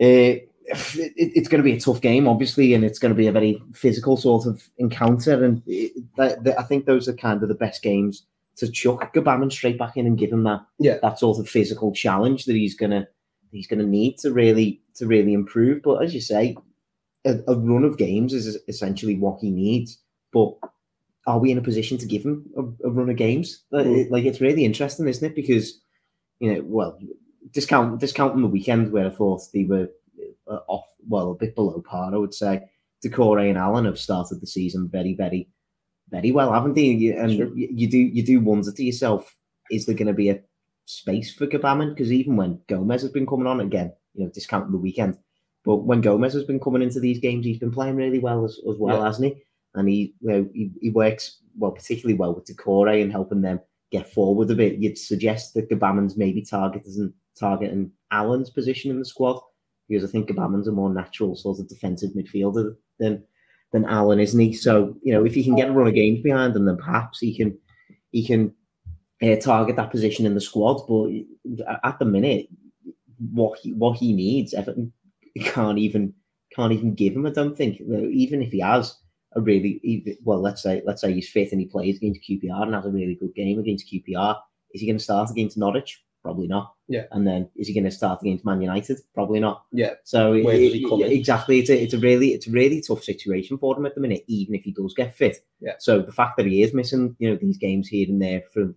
[0.00, 0.38] Uh,
[0.68, 3.32] it, it's going to be a tough game, obviously, and it's going to be a
[3.32, 5.44] very physical sort of encounter.
[5.44, 8.24] And it, that, that, I think those are kind of the best games
[8.56, 10.98] to chuck Gbamin straight back in and give him that Yeah.
[11.02, 13.06] that sort of physical challenge that he's gonna
[13.52, 15.82] he's gonna need to really to really improve.
[15.82, 16.56] But as you say,
[17.24, 19.98] a, a run of games is essentially what he needs.
[20.32, 20.54] But
[21.26, 23.62] are we in a position to give him a, a run of games?
[23.70, 24.10] Like, Mm.
[24.10, 25.36] like, it's really interesting, isn't it?
[25.36, 25.80] Because
[26.40, 26.98] you know, well,
[27.52, 29.88] discount discounting the weekend where I thought they were
[30.50, 32.62] uh, off, well, a bit below par, I would say.
[33.04, 35.48] Doucouré and Allan have started the season very, very,
[36.10, 37.10] very well, haven't they?
[37.12, 37.56] And Sure.
[37.56, 39.34] you, you do you do wonder to yourself,
[39.70, 40.40] is there going to be a
[40.86, 41.90] space for Gbamin?
[41.90, 45.16] Because even when Gomes has been coming on again, you know, discounting the weekend,
[45.64, 48.58] but when Gomes has been coming into these games, he's been playing really well as,
[48.68, 49.04] as well, Yeah.
[49.04, 49.42] hasn't he?
[49.74, 53.60] And he, you know, he, he works well, particularly well with Doucouré and helping them
[53.92, 54.78] get forward a bit.
[54.78, 59.40] You'd suggest that Gbamin's maybe targeting targeting Allan's position in the squad
[59.88, 63.22] because I think Gbamin's a more natural sort of defensive midfielder than
[63.72, 64.52] than Allan, isn't he?
[64.52, 67.20] So you know, if he can get a run of games behind him, then perhaps
[67.20, 67.58] he can
[68.12, 68.52] he can
[69.22, 70.86] uh, target that position in the squad.
[70.86, 72.48] But at the minute,
[73.32, 74.92] what he what he needs, Everton
[75.40, 76.14] can't even
[76.54, 77.26] can't even give him.
[77.26, 78.96] I don't think, even if he has
[79.32, 82.74] a really well, let's say let's say he's fit and he plays against QPR and
[82.74, 84.38] has a really good game against QPR.
[84.72, 86.02] Is he going to start against Norwich?
[86.22, 86.74] Probably not.
[86.88, 87.04] Yeah.
[87.12, 88.98] And then is he going to start against Man United?
[89.14, 89.64] Probably not.
[89.72, 89.94] Yeah.
[90.04, 91.12] So it- does he come in?
[91.12, 94.00] exactly, it's a, it's a really it's a really tough situation for him at the
[94.00, 95.38] minute, even if he does get fit.
[95.60, 95.74] Yeah.
[95.78, 98.74] So the fact that he is missing, you know, these games here and there for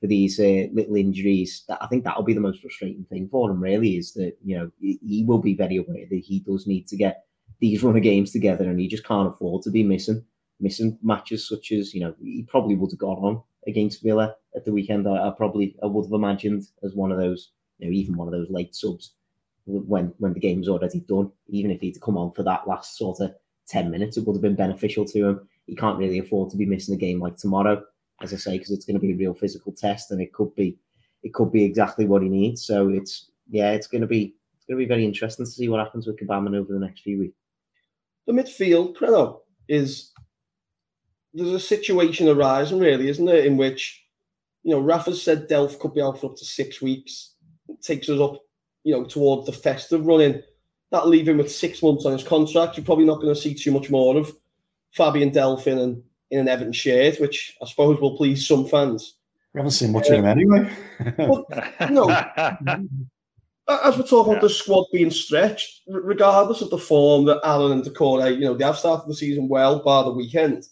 [0.00, 3.48] for these uh, little injuries, that I think that'll be the most frustrating thing for
[3.50, 3.62] him.
[3.62, 6.96] Really, is that you know he, will be very aware that he does need to
[6.96, 7.24] get
[7.60, 10.24] these run of games together, and he just can't afford to be missing
[10.60, 14.64] missing matches such as you know he probably would have gone on against Villa at
[14.64, 15.08] the weekend.
[15.08, 18.28] I, I probably I would have imagined as one of those, you know, even one
[18.28, 19.12] of those late subs
[19.66, 21.30] when when the game's already done.
[21.48, 23.34] Even if he'd come on for that last sort of
[23.66, 25.48] ten minutes, it would have been beneficial to him.
[25.66, 27.82] He can't really afford to be missing a game like tomorrow,
[28.20, 30.54] as I say, because it's going to be a real physical test, and it could
[30.54, 30.78] be
[31.22, 32.64] it could be exactly what he needs.
[32.64, 35.68] So it's yeah, it's going to be it's going to be very interesting to see
[35.68, 37.36] what happens with Gbamin over the next few weeks.
[38.26, 40.12] the midfield, Preno, is
[41.34, 44.01] there's a situation arising, really, isn't there, in which,
[44.62, 47.34] you know, Rafa's said Delph could be out for up to six weeks.
[47.68, 48.40] It takes us up,
[48.84, 50.42] you know, towards the festive running.
[50.90, 52.76] That'll leave him with six months on his contract.
[52.76, 54.30] You're probably not going to see too much more of
[54.92, 59.14] Fabian Delph in an, in an Everton shirt, which I suppose will please some fans.
[59.54, 60.70] We haven't seen much of him um, anyway.
[61.90, 62.08] No.
[63.68, 67.72] As we're talking about the squad being stretched, r- regardless of the form that Allan
[67.72, 70.66] and Doucouré, you know, they have started the season well, bar the weekend.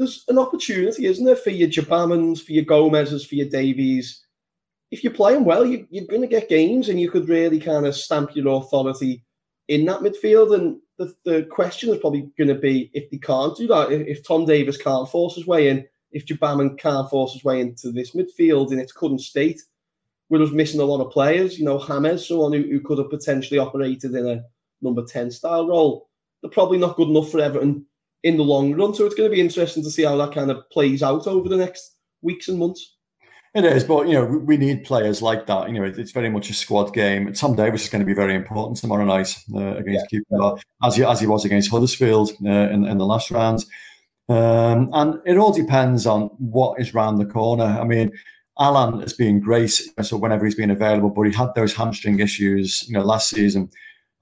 [0.00, 4.24] There's an opportunity, isn't there, for your Gbamins, for your Gomes's, for your Davies.
[4.90, 7.84] If you're playing well, you, you're going to get games and you could really kind
[7.84, 9.22] of stamp your authority
[9.68, 10.54] in that midfield.
[10.54, 14.06] And the, the question is probably going to be if they can't do that, if,
[14.06, 17.92] if Tom Davies can't force his way in, if Gbamin can't force his way into
[17.92, 19.60] this midfield in its current state,
[20.30, 21.58] we're missing a lot of players.
[21.58, 24.44] You know, Hammers, someone who, who could have potentially operated in a
[24.80, 26.08] number 10 style role.
[26.40, 27.84] They're probably not good enough for Everton
[28.22, 28.94] in the long run.
[28.94, 31.48] So it's going to be interesting to see how that kind of plays out over
[31.48, 32.96] the next weeks and months.
[33.52, 35.68] It is, but you know we- need players like that.
[35.68, 37.32] You know, it's very much a squad game.
[37.32, 41.02] Tom Davies is going to be very important tomorrow night uh, against QPR, as he
[41.02, 43.64] as he was against Huddersfield uh, in in the last round.
[44.28, 47.64] Um, and it all depends on what is round the corner.
[47.64, 48.12] I mean,
[48.60, 52.86] Allan has been great, so whenever he's been available, but he had those hamstring issues,
[52.86, 53.68] you know, last season.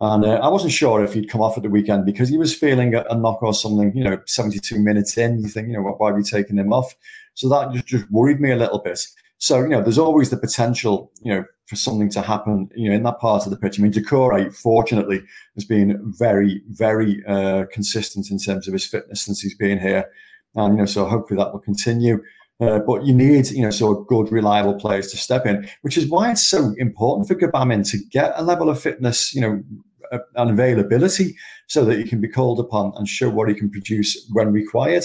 [0.01, 2.55] And uh, I wasn't sure if he'd come off at the weekend because he was
[2.55, 5.41] feeling a, a knock or something, you know, 72 minutes in.
[5.41, 6.95] You think, you know, why are we taking him off?
[7.35, 9.01] So that just, just worried me a little bit.
[9.39, 12.97] So, you know, there's always the potential, you know, for something to happen, you know,
[12.97, 13.79] in that part of the pitch.
[13.79, 15.23] I mean, Doucouré, fortunately,
[15.55, 20.11] has been very, very uh, consistent in terms of his fitness since he's been here.
[20.55, 22.23] And, you know, so hopefully that will continue.
[22.61, 25.97] Uh, but you need, you know, sort of good, reliable players to step in, which
[25.97, 29.63] is why it's so important for Gbamin to get a level of fitness, you know,
[30.13, 33.71] uh, and availability so that he can be called upon and show what he can
[33.71, 35.05] produce when required.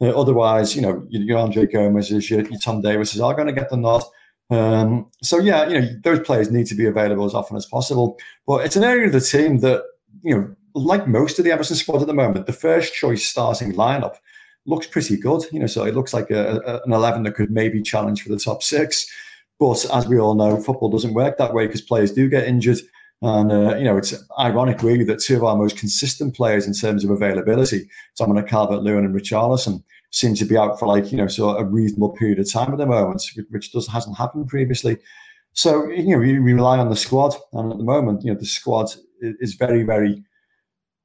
[0.00, 3.52] Uh, otherwise, you know, your, your Andre Gomes's, your, your Tom Davises are going to
[3.52, 4.02] get the nod.
[4.50, 8.18] Um, so yeah, you know, those players need to be available as often as possible.
[8.46, 9.84] But it's an area of the team that,
[10.22, 13.72] you know, like most of the Everton squad at the moment, the first choice starting
[13.74, 14.16] lineup
[14.66, 15.42] looks pretty good.
[15.52, 18.28] You know, so it looks like a, a, an eleven that could maybe challenge for
[18.28, 19.06] the top six.
[19.58, 22.78] But as we all know, football doesn't work that way because players do get injured.
[23.22, 26.72] And, uh, you know, it's ironic, really, that two of our most consistent players in
[26.72, 31.26] terms of availability, Dominic Calvert-Lewin and Richarlison, seem to be out for like, you know,
[31.26, 34.96] sort of a reasonable period of time at the moment, which does hasn't happened previously.
[35.52, 37.34] So, you know, we, we rely on the squad.
[37.52, 38.90] And at the moment, you know, the squad
[39.20, 40.24] is very, very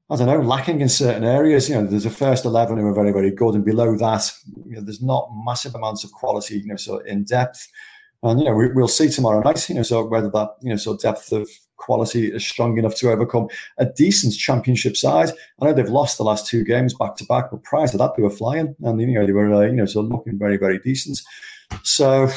[0.10, 1.68] I don't know, lacking in certain areas.
[1.68, 4.32] You know, there's a first eleven who are very, very good, and below that,
[4.68, 6.60] you know, there's not massive amounts of quality.
[6.60, 7.68] You know, so in depth,
[8.22, 9.68] and you know, we, will see tomorrow night.
[9.68, 13.12] You know, so whether that you know, so depth of quality is strong enough to
[13.12, 13.48] overcome
[13.78, 15.30] a decent championship side.
[15.60, 18.16] I know they've lost the last two games back to back, but prior to that,
[18.16, 20.80] they were flying, and you know, they were uh, you know, so looking very, very
[20.80, 21.22] decent.
[21.84, 22.30] So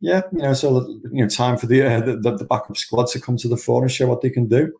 [0.00, 3.20] yeah, you know, so you know, time for the, uh, the the backup squad to
[3.20, 4.72] come to the fore and show what they can do.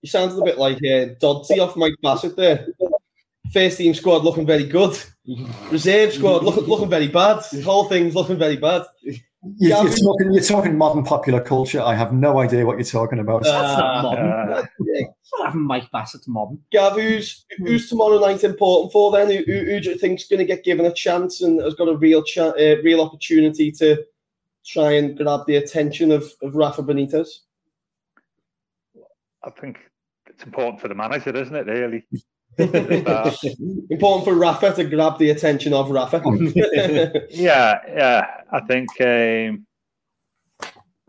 [0.00, 2.66] You sounded a bit like uh, Doddsy off Mike Bassett there.
[3.52, 4.98] First team squad looking very good.
[5.70, 7.44] Reserve squad looking looking very bad.
[7.52, 8.82] The whole thing's looking very bad.
[9.58, 11.80] You're, you're, talking, you're talking modern popular culture.
[11.80, 13.44] I have no idea what you're talking about.
[13.44, 14.30] Uh, That's not modern.
[14.30, 15.06] Uh, yeah.
[15.38, 16.60] not having Mike Bassett's modern.
[16.70, 19.28] Gav, who's, who's tomorrow night important for then?
[19.28, 21.88] Who, who, who do you think's going to get given a chance and has got
[21.88, 24.04] a real cha- uh, real opportunity to
[24.64, 27.28] try and grab the attention of, of Rafa Benitez?
[29.42, 29.78] I think
[30.28, 31.66] it's important for the manager, isn't it?
[31.66, 32.04] Really.
[32.58, 36.22] important for Rafa to grab the attention of Rafa.
[37.30, 38.26] yeah, yeah.
[38.52, 39.66] I think um,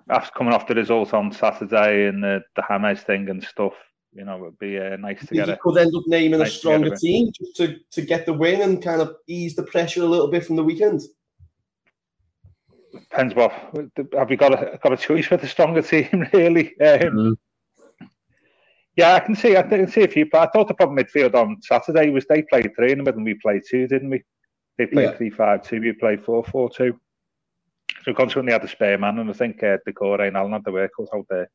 [0.10, 3.74] after coming off the result on Saturday and the, the James thing and stuff,
[4.14, 5.60] you know, it would be uh, nice to get it.
[5.60, 8.82] Could end up naming nice a stronger team just to, to get the win and
[8.82, 11.02] kind of ease the pressure a little bit from the weekend.
[12.94, 13.52] Depends what
[14.14, 16.80] have we got a got a choice with a stronger team really.
[16.80, 17.36] Um, mm.
[18.96, 19.58] Yeah, I can see.
[19.58, 20.28] I can see a few.
[20.34, 23.26] I thought the problem midfield on Saturday was they played three in the middle and
[23.26, 24.24] we played two, didn't we?
[24.78, 25.18] They played yeah.
[25.18, 25.82] three five two.
[25.82, 27.00] We played four four two.
[28.04, 30.72] So consequently, had a spare man, and I think uh, Doucouré and Allan had the
[30.72, 31.50] workers out there.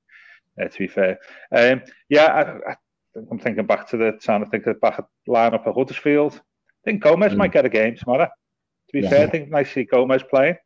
[0.61, 1.18] Uh, to be fair,
[1.53, 2.76] um, yeah, I,
[3.30, 4.43] am thinking back to the time.
[4.43, 6.34] I think back at lineup at Huddersfield.
[6.34, 7.36] I think Gomes mm.
[7.36, 8.26] might get a game tomorrow.
[8.26, 9.11] To be yeah.
[9.11, 10.57] fair, I think to see Gomes playing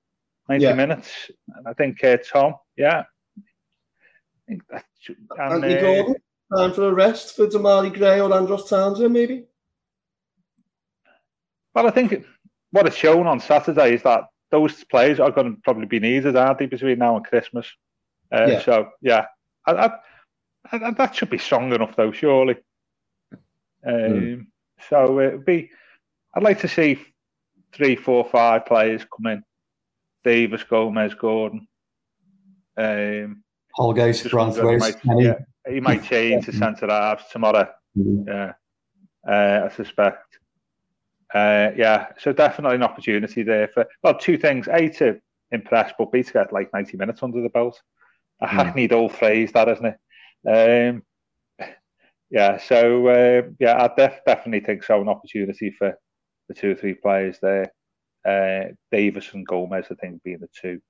[0.49, 0.75] ninety yeah.
[0.75, 1.31] minutes.
[1.55, 3.03] And I think uh, Tom, yeah.
[3.37, 6.14] I think that, and, Anthony uh, Gordon.
[6.57, 9.44] Time for a rest for Demarai Gray or Andros Townsend, maybe?
[11.74, 12.26] Well, I think
[12.70, 16.36] what it's shown on Saturday is that those players are going to probably be needed,
[16.36, 17.66] aren't they, between now and Christmas?
[18.30, 18.62] Uh, yeah.
[18.62, 19.26] So, yeah,
[19.66, 19.90] I, I,
[20.72, 22.57] I, that should be strong enough, though, surely.
[23.86, 24.46] Um, mm.
[24.88, 25.70] So it'd be.
[26.34, 26.98] I'd like to see
[27.72, 29.42] three, four, five players come in.
[30.24, 31.66] Davies, Gomes, Gordon.
[32.76, 33.42] Um,
[33.74, 35.00] Holgate, Branthwaite.
[35.18, 35.38] Yeah,
[35.68, 37.68] he might change to centre halves tomorrow.
[37.96, 38.28] Mm-hmm.
[38.28, 38.52] Yeah,
[39.28, 40.38] uh, I suspect.
[41.34, 46.12] Uh, yeah, so definitely an opportunity there for well, two things: a to impress, but
[46.12, 47.80] b to get like ninety minutes under the belt.
[48.40, 48.50] A mm.
[48.50, 49.98] hackneyed old phrase, that isn't it?
[50.46, 51.02] Um,
[52.30, 55.00] yeah, so uh, yeah, I def- definitely think so.
[55.00, 55.94] An opportunity for
[56.48, 57.72] the two or three players there.
[58.26, 60.80] Uh, Davies and Gomes, I think, being the two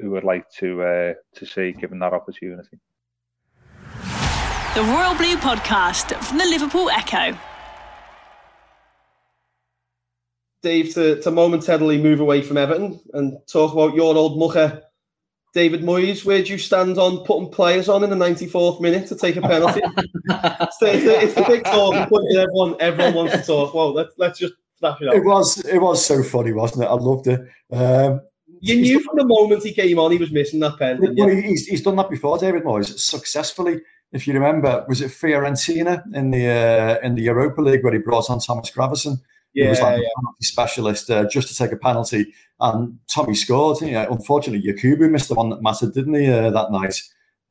[0.00, 2.78] who would like to uh, to see given that opportunity
[4.74, 7.38] the Royal Blue podcast from the Liverpool Echo.
[10.62, 14.82] Dave, to, to momentarily move away from Everton and talk about your old mucker,
[15.52, 19.14] David Moyes, where do you stand on putting players on in the 94th minute to
[19.14, 19.80] take a penalty?
[19.80, 19.86] so
[20.28, 21.94] it's, the, it's the big talk.
[21.94, 23.74] Everyone, everyone wants to talk.
[23.74, 25.14] Well, let's, let's just flash it out.
[25.14, 26.88] It was, it was so funny, wasn't it?
[26.88, 27.40] I loved it.
[27.70, 28.22] Um,
[28.60, 30.98] you knew from the moment he came on he was missing that pen.
[31.16, 33.80] Well, he's, he's done that before, David Moyes, successfully
[34.14, 37.98] if you remember, was it Fiorentina in the uh, in the Europa League where he
[37.98, 39.20] brought on Thomas Gravesen?
[39.52, 40.08] Yeah, he was like yeah.
[40.40, 43.80] a specialist uh, just to take a penalty, and Tommy scored.
[43.80, 47.00] You know, unfortunately, Yakubu missed the one that mattered, didn't he, uh, that night?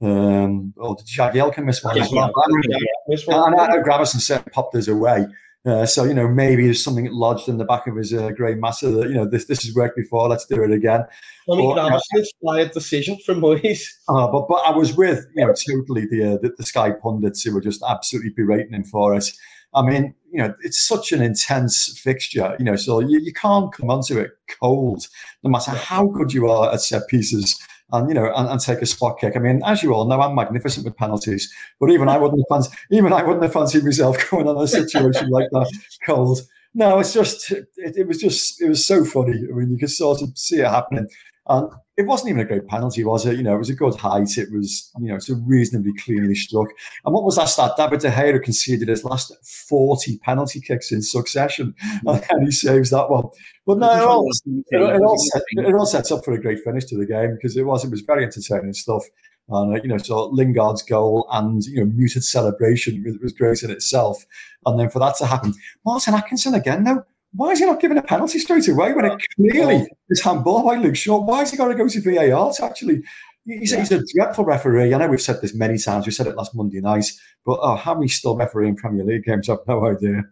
[0.01, 2.32] Um, or did Jagielka miss one well?
[2.70, 5.28] Yeah, and I know Gravesen said popped his away,
[5.66, 8.55] uh, so you know maybe there's something lodged in the back of his uh, grey
[8.55, 10.28] matter that you know this this has worked before.
[10.28, 11.05] Let's do it again.
[11.51, 13.82] I mean, that was inspired decision from Moyes.
[14.09, 17.43] Uh, but but I was with you know totally the, uh, the the Sky pundits
[17.43, 19.32] who were just absolutely berating him for it.
[19.76, 23.74] I mean, you know, it's such an intense fixture, you know, so you, you can't
[23.74, 25.07] come onto it cold,
[25.43, 27.59] no matter how good you are at set pieces
[27.93, 29.37] and you know and, and, take a spot kick.
[29.37, 32.57] I mean, as you all know, I'm magnificent with penalties, but even I wouldn't have
[32.57, 35.71] fancied, even I wouldn't have fancied myself going on a situation like that
[36.05, 36.41] cold.
[36.73, 39.39] No, it's just it, it, was just it was so funny.
[39.49, 41.07] I mean, you could sort of see it happening,
[41.47, 43.37] and it wasn't even a great penalty, was it?
[43.37, 44.37] You know, it was a good height.
[44.37, 46.67] It was, you know, it's a reasonably cleanly struck.
[47.05, 47.73] And what was that stat?
[47.77, 49.31] David De Gea conceded his last
[49.69, 51.75] 40 penalty kicks in succession,
[52.05, 53.25] and he saves that one.
[53.65, 56.63] But no, it all, it, it, all set, it all sets up for a great
[56.63, 59.03] finish to the game because it was it was very entertaining stuff.
[59.49, 63.61] And uh, you know, so Lingard's goal and you know muted celebration was, was great
[63.61, 64.25] in itself.
[64.65, 65.53] And then for that to happen,
[65.85, 67.05] Martin Atkinson again though
[67.36, 70.75] why is he not giving a penalty straight away when it clearly is handball by
[70.75, 71.19] Luke Shaw?
[71.19, 73.03] Why has he got to go to VAR to actually
[73.45, 73.79] He's, yeah.
[73.79, 74.93] he's a dreadful referee.
[74.93, 76.05] I know we've said this many times.
[76.05, 77.11] We said it last Monday night,
[77.45, 79.49] but oh, how many still refereeing Premier League games?
[79.49, 80.23] I've no idea.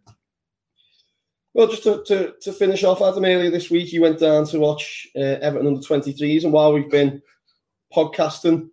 [1.53, 4.59] Well, just to, to, to finish off, Adam, earlier this week, you went down to
[4.59, 6.45] watch uh, Everton under 23s.
[6.45, 7.21] And while we've been
[7.93, 8.69] podcasting,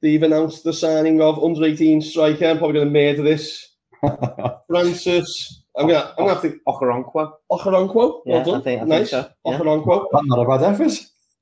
[0.00, 2.46] they've announced the signing of under 18 striker.
[2.46, 3.74] I'm probably going to murder this.
[4.68, 5.61] Francis.
[5.76, 6.58] I'm gonna, I'm gonna have to.
[6.66, 7.32] Okoronkwo.
[7.50, 7.94] Okoronkwo.
[7.94, 8.60] Well yeah, done.
[8.60, 9.10] I think, I nice.
[9.10, 9.30] Think so.
[9.44, 9.58] Yeah.
[9.58, 10.06] Okoronkwo.
[10.24, 10.92] Not a bad effort.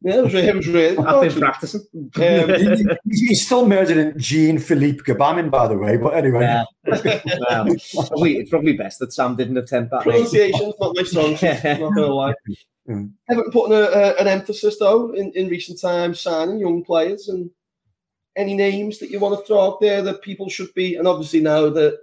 [0.02, 0.98] Yeah, it was, it was really.
[0.98, 1.82] I've been practicing.
[2.16, 5.96] Um, he's still murdering Jean Philippe Gbamin, by the way.
[5.96, 6.64] But anyway, yeah.
[6.86, 10.02] well, it's, probably, it's probably best that Sam didn't attempt that.
[10.02, 11.64] Pronunciation's not my strong suit.
[11.64, 12.34] not gonna lie.
[12.88, 13.12] Mm.
[13.30, 17.50] Everton putting a, a, an emphasis though in, in recent times signing young players and
[18.36, 21.40] any names that you want to throw out there that people should be, and obviously
[21.40, 21.98] now that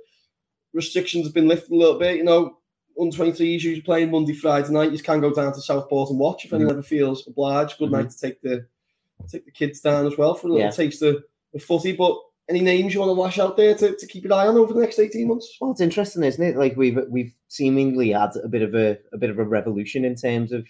[0.77, 2.57] restrictions have been lifted a little bit, you know,
[2.99, 4.91] under 23s usually playing Monday, Friday night.
[4.91, 6.79] You can go down to Southport and watch if anyone mm-hmm.
[6.79, 7.77] ever feels obliged.
[7.77, 8.03] Good mm-hmm.
[8.03, 8.65] night to take the
[9.27, 10.71] take the kids down as well for a little yeah.
[10.71, 11.93] taste of the footy.
[11.93, 12.15] But
[12.49, 14.73] any names you want to lash out there to, to keep an eye on over
[14.73, 15.57] the next 18 months?
[15.59, 16.57] Well, it's interesting, isn't it?
[16.57, 20.15] Like we've we've seemingly had a bit of a, a bit of a revolution in
[20.15, 20.67] terms of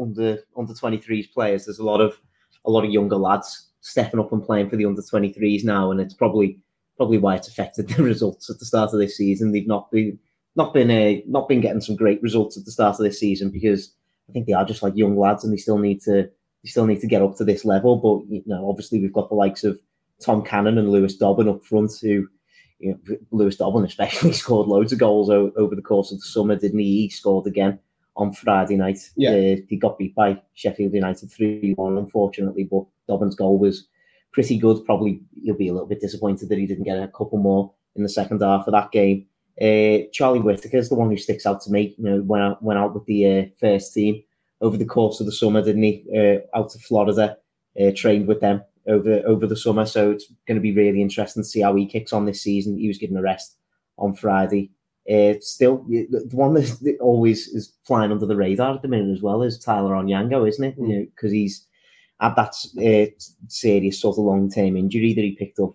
[0.00, 1.66] under under 23s players.
[1.66, 2.18] There's a lot of
[2.64, 6.00] a lot of younger lads stepping up and playing for the under 23s now, and
[6.00, 6.58] it's probably
[7.00, 9.52] probably why it's affected the results at the start of this season.
[9.52, 10.18] They've not been
[10.54, 13.48] not been a not been getting some great results at the start of this season
[13.48, 13.90] because
[14.28, 16.28] I think they are just like young lads and they still need to
[16.62, 17.96] they still need to get up to this level.
[17.96, 19.80] But you know, obviously we've got the likes of
[20.22, 22.28] Tom Cannon and Lewis Dobbin up front who
[22.80, 26.26] you know, Lewis Dobbin especially scored loads of goals o- over the course of the
[26.26, 26.84] summer, didn't he?
[26.84, 27.78] He scored again
[28.16, 28.98] on Friday night.
[29.16, 29.30] Yeah.
[29.30, 33.86] Uh, he got beat by Sheffield United 3 1, unfortunately, but Dobbin's goal was
[34.32, 34.84] pretty good.
[34.84, 38.02] Probably he'll be a little bit disappointed that he didn't get a couple more in
[38.02, 39.26] the second half of that game.
[39.60, 41.94] Uh, Charlie Whitaker is the one who sticks out to me.
[41.98, 44.22] You know, went out, went out with the uh, first team
[44.60, 46.04] over the course of the summer, didn't he?
[46.16, 47.36] Uh, out to Florida,
[47.80, 49.84] uh, trained with them over over the summer.
[49.84, 52.78] So it's going to be really interesting to see how he kicks on this season.
[52.78, 53.56] He was given a rest
[53.98, 54.70] on Friday.
[55.10, 59.22] Uh, still, the one that always is flying under the radar at the minute as
[59.22, 60.76] well is Tyler Onyango, isn't it?
[60.76, 60.88] Because mm.
[60.88, 61.66] you know, he's
[62.20, 63.10] had that uh,
[63.48, 65.74] serious sort of long term injury that he picked up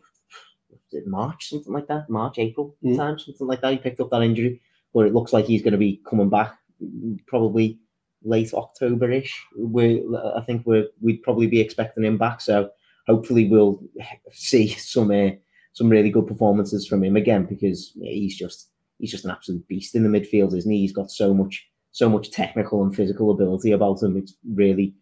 [0.92, 2.96] in March, something like that, March, April mm.
[2.96, 3.72] time, something like that.
[3.72, 4.62] He picked up that injury,
[4.94, 6.58] but it looks like he's going to be coming back
[7.28, 7.80] probably
[8.24, 9.34] late October-ish.
[9.58, 10.04] We,
[10.36, 12.42] I think we we'd probably be expecting him back.
[12.42, 12.70] So
[13.08, 13.82] hopefully we'll
[14.32, 15.32] see some uh,
[15.74, 18.70] some really good performances from him again because he's just
[19.00, 20.80] he's just an absolute beast in the midfield, isn't he?
[20.80, 24.18] He's got so much so much technical and physical ability about him.
[24.18, 24.94] It's really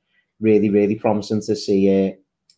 [0.44, 1.82] really really promising to see.
[1.90, 2.12] Uh,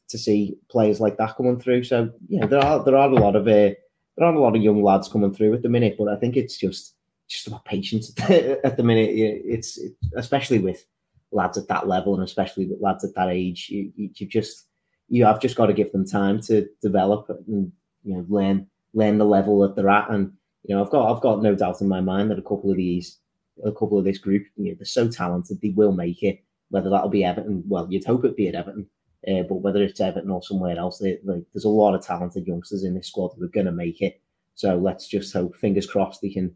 [0.07, 1.83] to see players like that coming through.
[1.83, 3.73] So yeah, there are there are a lot of uh,
[4.17, 6.38] there are a lot of young lads coming through at the minute, but I think
[6.38, 6.95] it's just
[7.27, 9.09] just about patience at the minute.
[9.13, 10.86] It's it, especially with
[11.31, 14.67] lads at that level and especially with lads at that age, you, you, you just
[15.09, 17.71] you have just got to give them time to develop and
[18.03, 20.09] you know learn learn the level that they're at.
[20.09, 20.31] And
[20.63, 22.77] you know, I've got I've got no doubt in my mind that a couple of
[22.77, 23.19] these
[23.63, 26.43] a couple of this group, you know, they're so talented, they will make it.
[26.70, 28.88] Whether that'll be Everton, well, you'd hope it'd be at Everton.
[29.28, 32.45] Uh, but whether it's Everton or somewhere else, they, like, there's a lot of talented
[32.45, 34.22] youngsters in this squad who are going to make it.
[34.53, 36.53] So let's just hope, fingers crossed, they can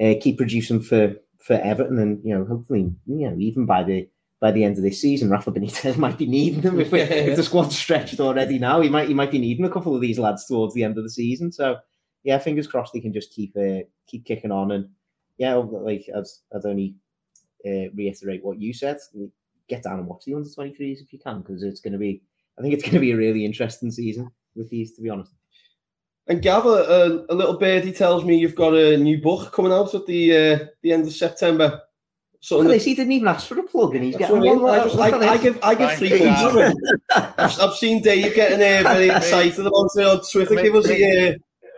[0.00, 4.08] uh, keep producing for for Everton, and you know, hopefully, you know, even by the
[4.40, 7.42] by the end of this season, Rafa Benitez might be needing them if, if the
[7.42, 8.58] squad's stretched already.
[8.58, 10.98] Now he might he might be needing a couple of these lads towards the end
[10.98, 11.52] of the season.
[11.52, 11.76] So
[12.24, 14.88] yeah, fingers crossed they can just keep uh, keep kicking on, and
[15.38, 16.94] yeah, like as as only
[17.66, 18.98] uh, reiterate what you said
[19.70, 22.22] get down and watch the under 23s if you can, because it's going to be,
[22.58, 25.32] I think it's going to be a really interesting season with these, to be honest.
[26.26, 29.94] And Gav, a, a little birdie tells me you've got a new book coming out
[29.94, 31.80] at the uh, the end of September.
[32.38, 34.70] So Look this, he didn't even ask for a plug, and he's getting one.
[34.70, 36.74] I, just, I, I, give I give free plugs.
[37.14, 40.54] I've, I've seen Dave getting uh, very excited about it on Twitter.
[40.54, 41.34] Give us a uh,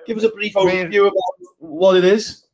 [0.07, 1.23] give us a brief overview about
[1.59, 2.47] what it is.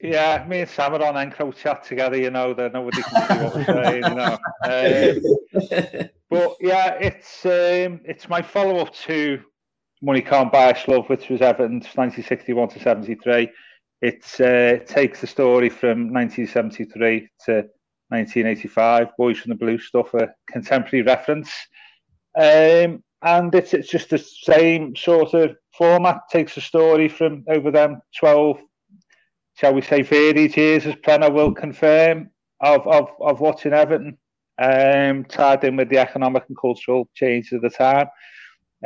[0.00, 3.54] Yeah, me and Sam are on EncroChat together, you know, that nobody can see what
[3.54, 4.38] we're saying, you know.
[4.64, 9.40] Um, but yeah, it's um, it's my follow up to
[10.02, 13.50] Money Can't Buy Us Love, which was Everton's 1961 to 73.
[14.02, 17.52] It uh, takes the story from 1973 to
[18.08, 21.50] 1985, Boys from the Blue stuff, a contemporary reference.
[22.36, 27.70] Um, and it's, it's just the same sort of format, takes the story from over
[27.70, 28.58] them 12
[29.54, 32.30] shall we say, varied years, as Prenna will confirm,
[32.60, 34.18] of, of, of watching Everton,
[34.58, 38.06] um, tied in with the economic and cultural changes of the time.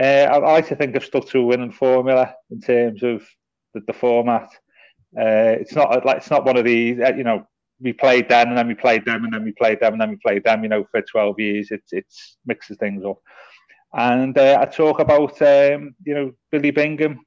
[0.01, 3.27] Uh, I, like to think I've stuck to a winning formula in terms of
[3.75, 4.49] the, the format.
[5.19, 7.47] Uh, it's not like it's not one of these, uh, you know,
[7.81, 10.11] we played them and then we played them and then we played them and then
[10.11, 11.69] we played them, you know, for 12 years.
[11.71, 13.19] It's it's mixes things up.
[13.95, 17.21] and uh, I talk about um, you know Billy Bingham,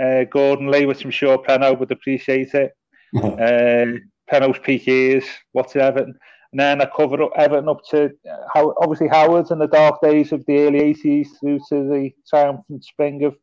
[0.00, 2.72] uh, Gordon Lee, which I'm sure Preno would appreciate it.
[3.16, 3.98] uh,
[4.30, 6.18] Preno's peak years, what's Everton,
[6.52, 10.00] and then I covered up Everton up to uh, how obviously Howard's in the dark
[10.00, 13.36] days of the early 80s through to the triumphant spring of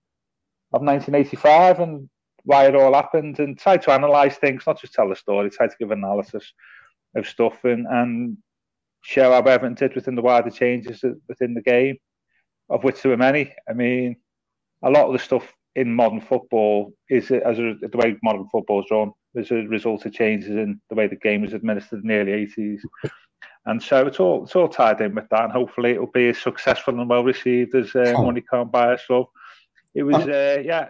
[0.74, 2.10] of 1985 and
[2.44, 5.68] why it all happened and try to analyse things, not just tell the story, try
[5.68, 6.54] to give analysis
[7.16, 8.38] of stuff and, and
[9.02, 11.98] show how Everton did within the wider changes within the game,
[12.70, 13.54] of which there were many.
[13.70, 14.18] I mean,
[14.84, 18.82] a lot of the stuff in modern football is as a, the way modern football
[18.82, 22.08] is drawn as a result of changes in the way the game was administered in
[22.08, 22.80] the early 80s.
[23.68, 26.38] And so it's all it's all tied in with that, and hopefully it'll be as
[26.38, 29.26] successful and well received as uh, Money Can't Buy Us Love.
[29.96, 30.90] It was, uh, yeah,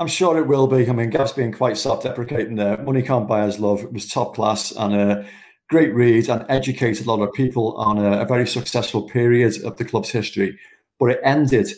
[0.00, 0.88] I'm sure it will be.
[0.88, 2.78] I mean, Gav's being quite self-deprecating there.
[2.78, 5.26] Money Can't Buy Us Love it was top class and a
[5.68, 9.76] great read and educated a lot of people on a, a very successful period of
[9.76, 10.58] the club's history.
[10.98, 11.70] But it ended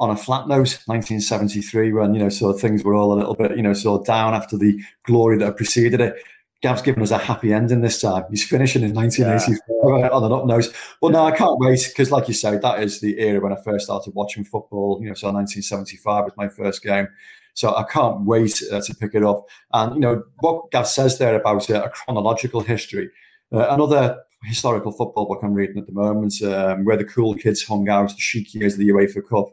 [0.00, 3.54] on a flat note, 1973, when you know, so things were all a little bit,
[3.56, 6.16] you know, sort of down after the glory that preceded it.
[6.62, 8.24] Gav's given us a happy ending this time.
[8.30, 10.08] He's finishing in 1984 yeah.
[10.08, 10.72] on an up nose.
[11.00, 13.56] But no, I can't wait because, like you say, that is the era when I
[13.62, 14.98] first started watching football.
[15.00, 17.08] You know, so 1975 was my first game.
[17.54, 19.48] So I can't wait uh, to pick it up.
[19.72, 23.10] And, you know, what Gav says there about uh, a chronological history,
[23.52, 27.62] uh, another historical football book I'm reading at the moment, um, where the cool kids
[27.62, 29.50] hung out, the chic years of the UEFA Cup.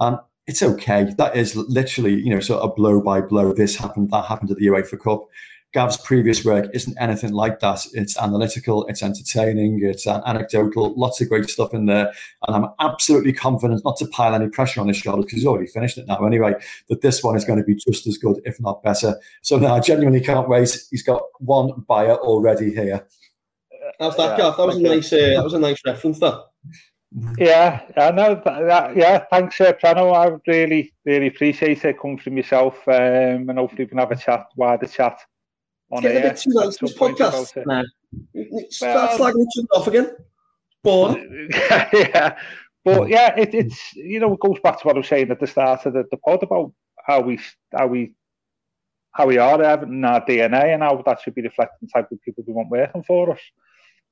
[0.00, 1.12] And it's okay.
[1.16, 3.52] That is literally, you know, sort of blow by blow.
[3.52, 5.28] This happened, that happened at the UEFA Cup.
[5.72, 7.86] Gav's previous work isn't anything like that.
[7.92, 12.12] It's analytical, it's entertaining, it's anecdotal, lots of great stuff in there.
[12.48, 15.68] And I'm absolutely confident, not to pile any pressure on his shoulders because he's already
[15.68, 16.54] finished it now anyway,
[16.88, 19.16] that this one is going to be just as good, if not better.
[19.42, 20.76] So now I genuinely can't wait.
[20.90, 23.06] He's got one buyer already here.
[24.00, 24.56] How's that, Gav?
[24.56, 26.46] That was a nice, uh, that was a nice reference, that.
[27.38, 28.40] Yeah, I know.
[28.44, 30.14] That, yeah, thanks, uh, Prano.
[30.14, 34.16] I really, really appreciate it coming from yourself, um, and hopefully we can have a
[34.16, 35.18] chat, wider chat
[35.90, 37.66] on Getting a bit too nice this podcast.
[37.66, 37.84] No.
[38.70, 40.16] Start slagging each other off again.
[40.84, 41.50] Born.
[41.92, 42.36] yeah.
[42.84, 45.40] But yeah, it, it's you know it goes back to what I was saying at
[45.40, 46.72] the start of the, the pod about
[47.04, 47.38] how we
[47.74, 48.14] how we
[49.12, 52.22] how we are having our DNA and how that should be reflecting the type of
[52.22, 53.40] people we want working for us.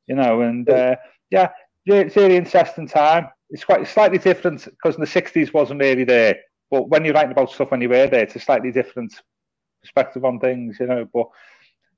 [0.07, 0.96] You know, and uh,
[1.30, 1.51] yeah,
[1.97, 3.28] it's really interesting time.
[3.51, 6.36] It's quite slightly different because in the '60s wasn't really there.
[6.70, 9.14] But when you're writing about stuff when you were there, it's a slightly different
[9.82, 11.09] perspective on things, you know.
[11.12, 11.26] But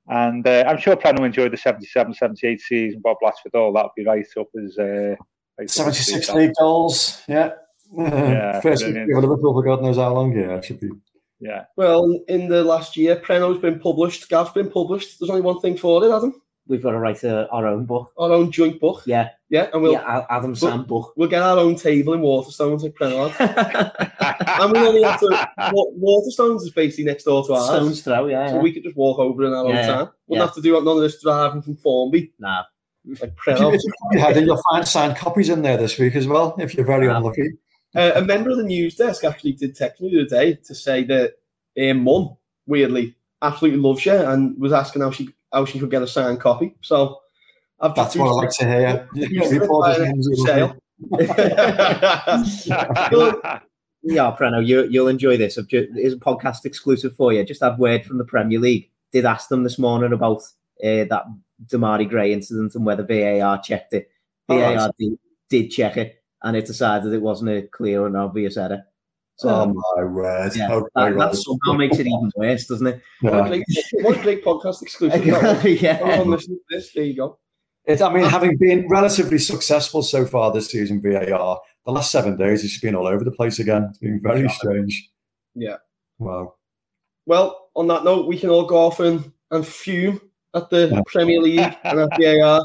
[0.07, 3.01] and uh, I'm sure Prano enjoyed the 77 78 season.
[3.01, 4.77] Bob Latchford, all that would be right up as.
[4.77, 5.15] Uh,
[5.67, 7.51] 76 league goals, yeah.
[7.95, 10.89] yeah First week of Liverpool for God knows how long, yeah, it should be.
[11.39, 11.65] Yeah.
[11.75, 15.19] Well, in the last year, Preno's been published, Gav's been published.
[15.19, 16.41] There's only one thing for it, Adam.
[16.71, 18.13] We've got to write a, our own book.
[18.17, 19.03] Our own joint book.
[19.05, 19.31] Yeah.
[19.49, 21.13] Yeah, and we'll yeah, Adam Sam we'll, book.
[21.17, 23.33] We'll get our own table in Waterstones like Prenard.
[23.39, 25.49] and we only have to
[25.99, 27.65] Waterstones is basically next door to ours.
[27.65, 28.47] Stones throw, yeah.
[28.47, 28.61] So yeah.
[28.61, 30.09] we could just walk over in our yeah, own time.
[30.27, 30.45] Wouldn't yeah.
[30.45, 32.31] have to do none of this driving from Formby.
[32.39, 32.63] Nah.
[33.19, 33.81] Like Prenard.
[34.13, 37.07] yeah, then you'll find signed copies in there this week as well, if you're very
[37.07, 37.17] nah.
[37.17, 37.49] unlucky.
[37.93, 40.73] Uh, a member of the news desk actually did text me the other day to
[40.73, 41.33] say that
[41.77, 46.01] her mum, weirdly, absolutely loves you and was asking how she how she could get
[46.01, 46.75] a signed copy.
[46.81, 47.19] So
[47.79, 49.09] I've That's what I like to hear.
[54.03, 55.57] yeah, Preno, you, you'll enjoy this.
[55.57, 57.43] It's a podcast exclusive for you.
[57.43, 58.91] Just have word from the Premier League.
[59.11, 60.43] Did ask them this morning about
[60.83, 61.23] uh, that
[61.65, 64.09] Demarai Gray incident and whether VAR checked it.
[64.47, 64.91] VAR right.
[64.97, 68.83] did, did, check it, and it decided it wasn't a clear and obvious error.
[69.41, 70.55] So, oh my word!
[70.55, 73.01] Yeah, okay, that, that somehow makes it even worse, doesn't it?
[73.23, 73.39] Yeah.
[73.39, 75.25] What, a great, what great podcast exclusive!
[75.81, 76.93] yeah, on, listen to this.
[76.93, 77.39] There you go.
[77.85, 82.37] It, I mean, having been relatively successful so far this season, VAR, the last seven
[82.37, 83.87] days it's been all over the place again.
[83.89, 85.09] It's been very strange.
[85.55, 85.77] Yeah.
[86.19, 86.53] Wow.
[87.25, 90.21] Well, on that note, we can all go off and, and fume
[90.53, 91.01] at the yeah.
[91.07, 92.61] Premier League and at VAR.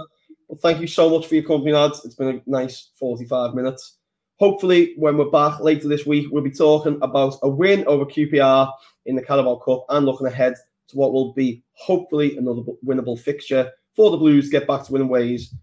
[0.48, 2.04] Well, thank you so much for your company, lads.
[2.04, 3.96] It's been a nice 45 minutes.
[4.38, 8.70] Hopefully, when we're back later this week, we'll be talking about a win over QPR
[9.06, 10.54] in the Carabao Cup and looking ahead
[10.88, 15.08] to what will be hopefully another winnable fixture for the Blues get back to winning
[15.08, 15.54] ways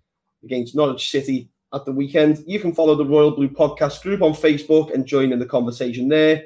[0.44, 2.44] against Norwich City at the weekend.
[2.48, 6.08] You can follow the Royal Blue Podcast group on Facebook and join in the conversation
[6.08, 6.44] there.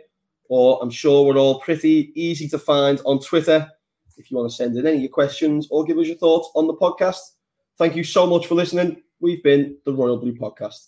[0.49, 3.69] Or I'm sure we're all pretty easy to find on Twitter
[4.17, 6.49] if you want to send in any of your questions or give us your thoughts
[6.55, 7.19] on the podcast.
[7.78, 9.01] Thank you so much for listening.
[9.19, 10.88] We've been the Royal Blue Podcast.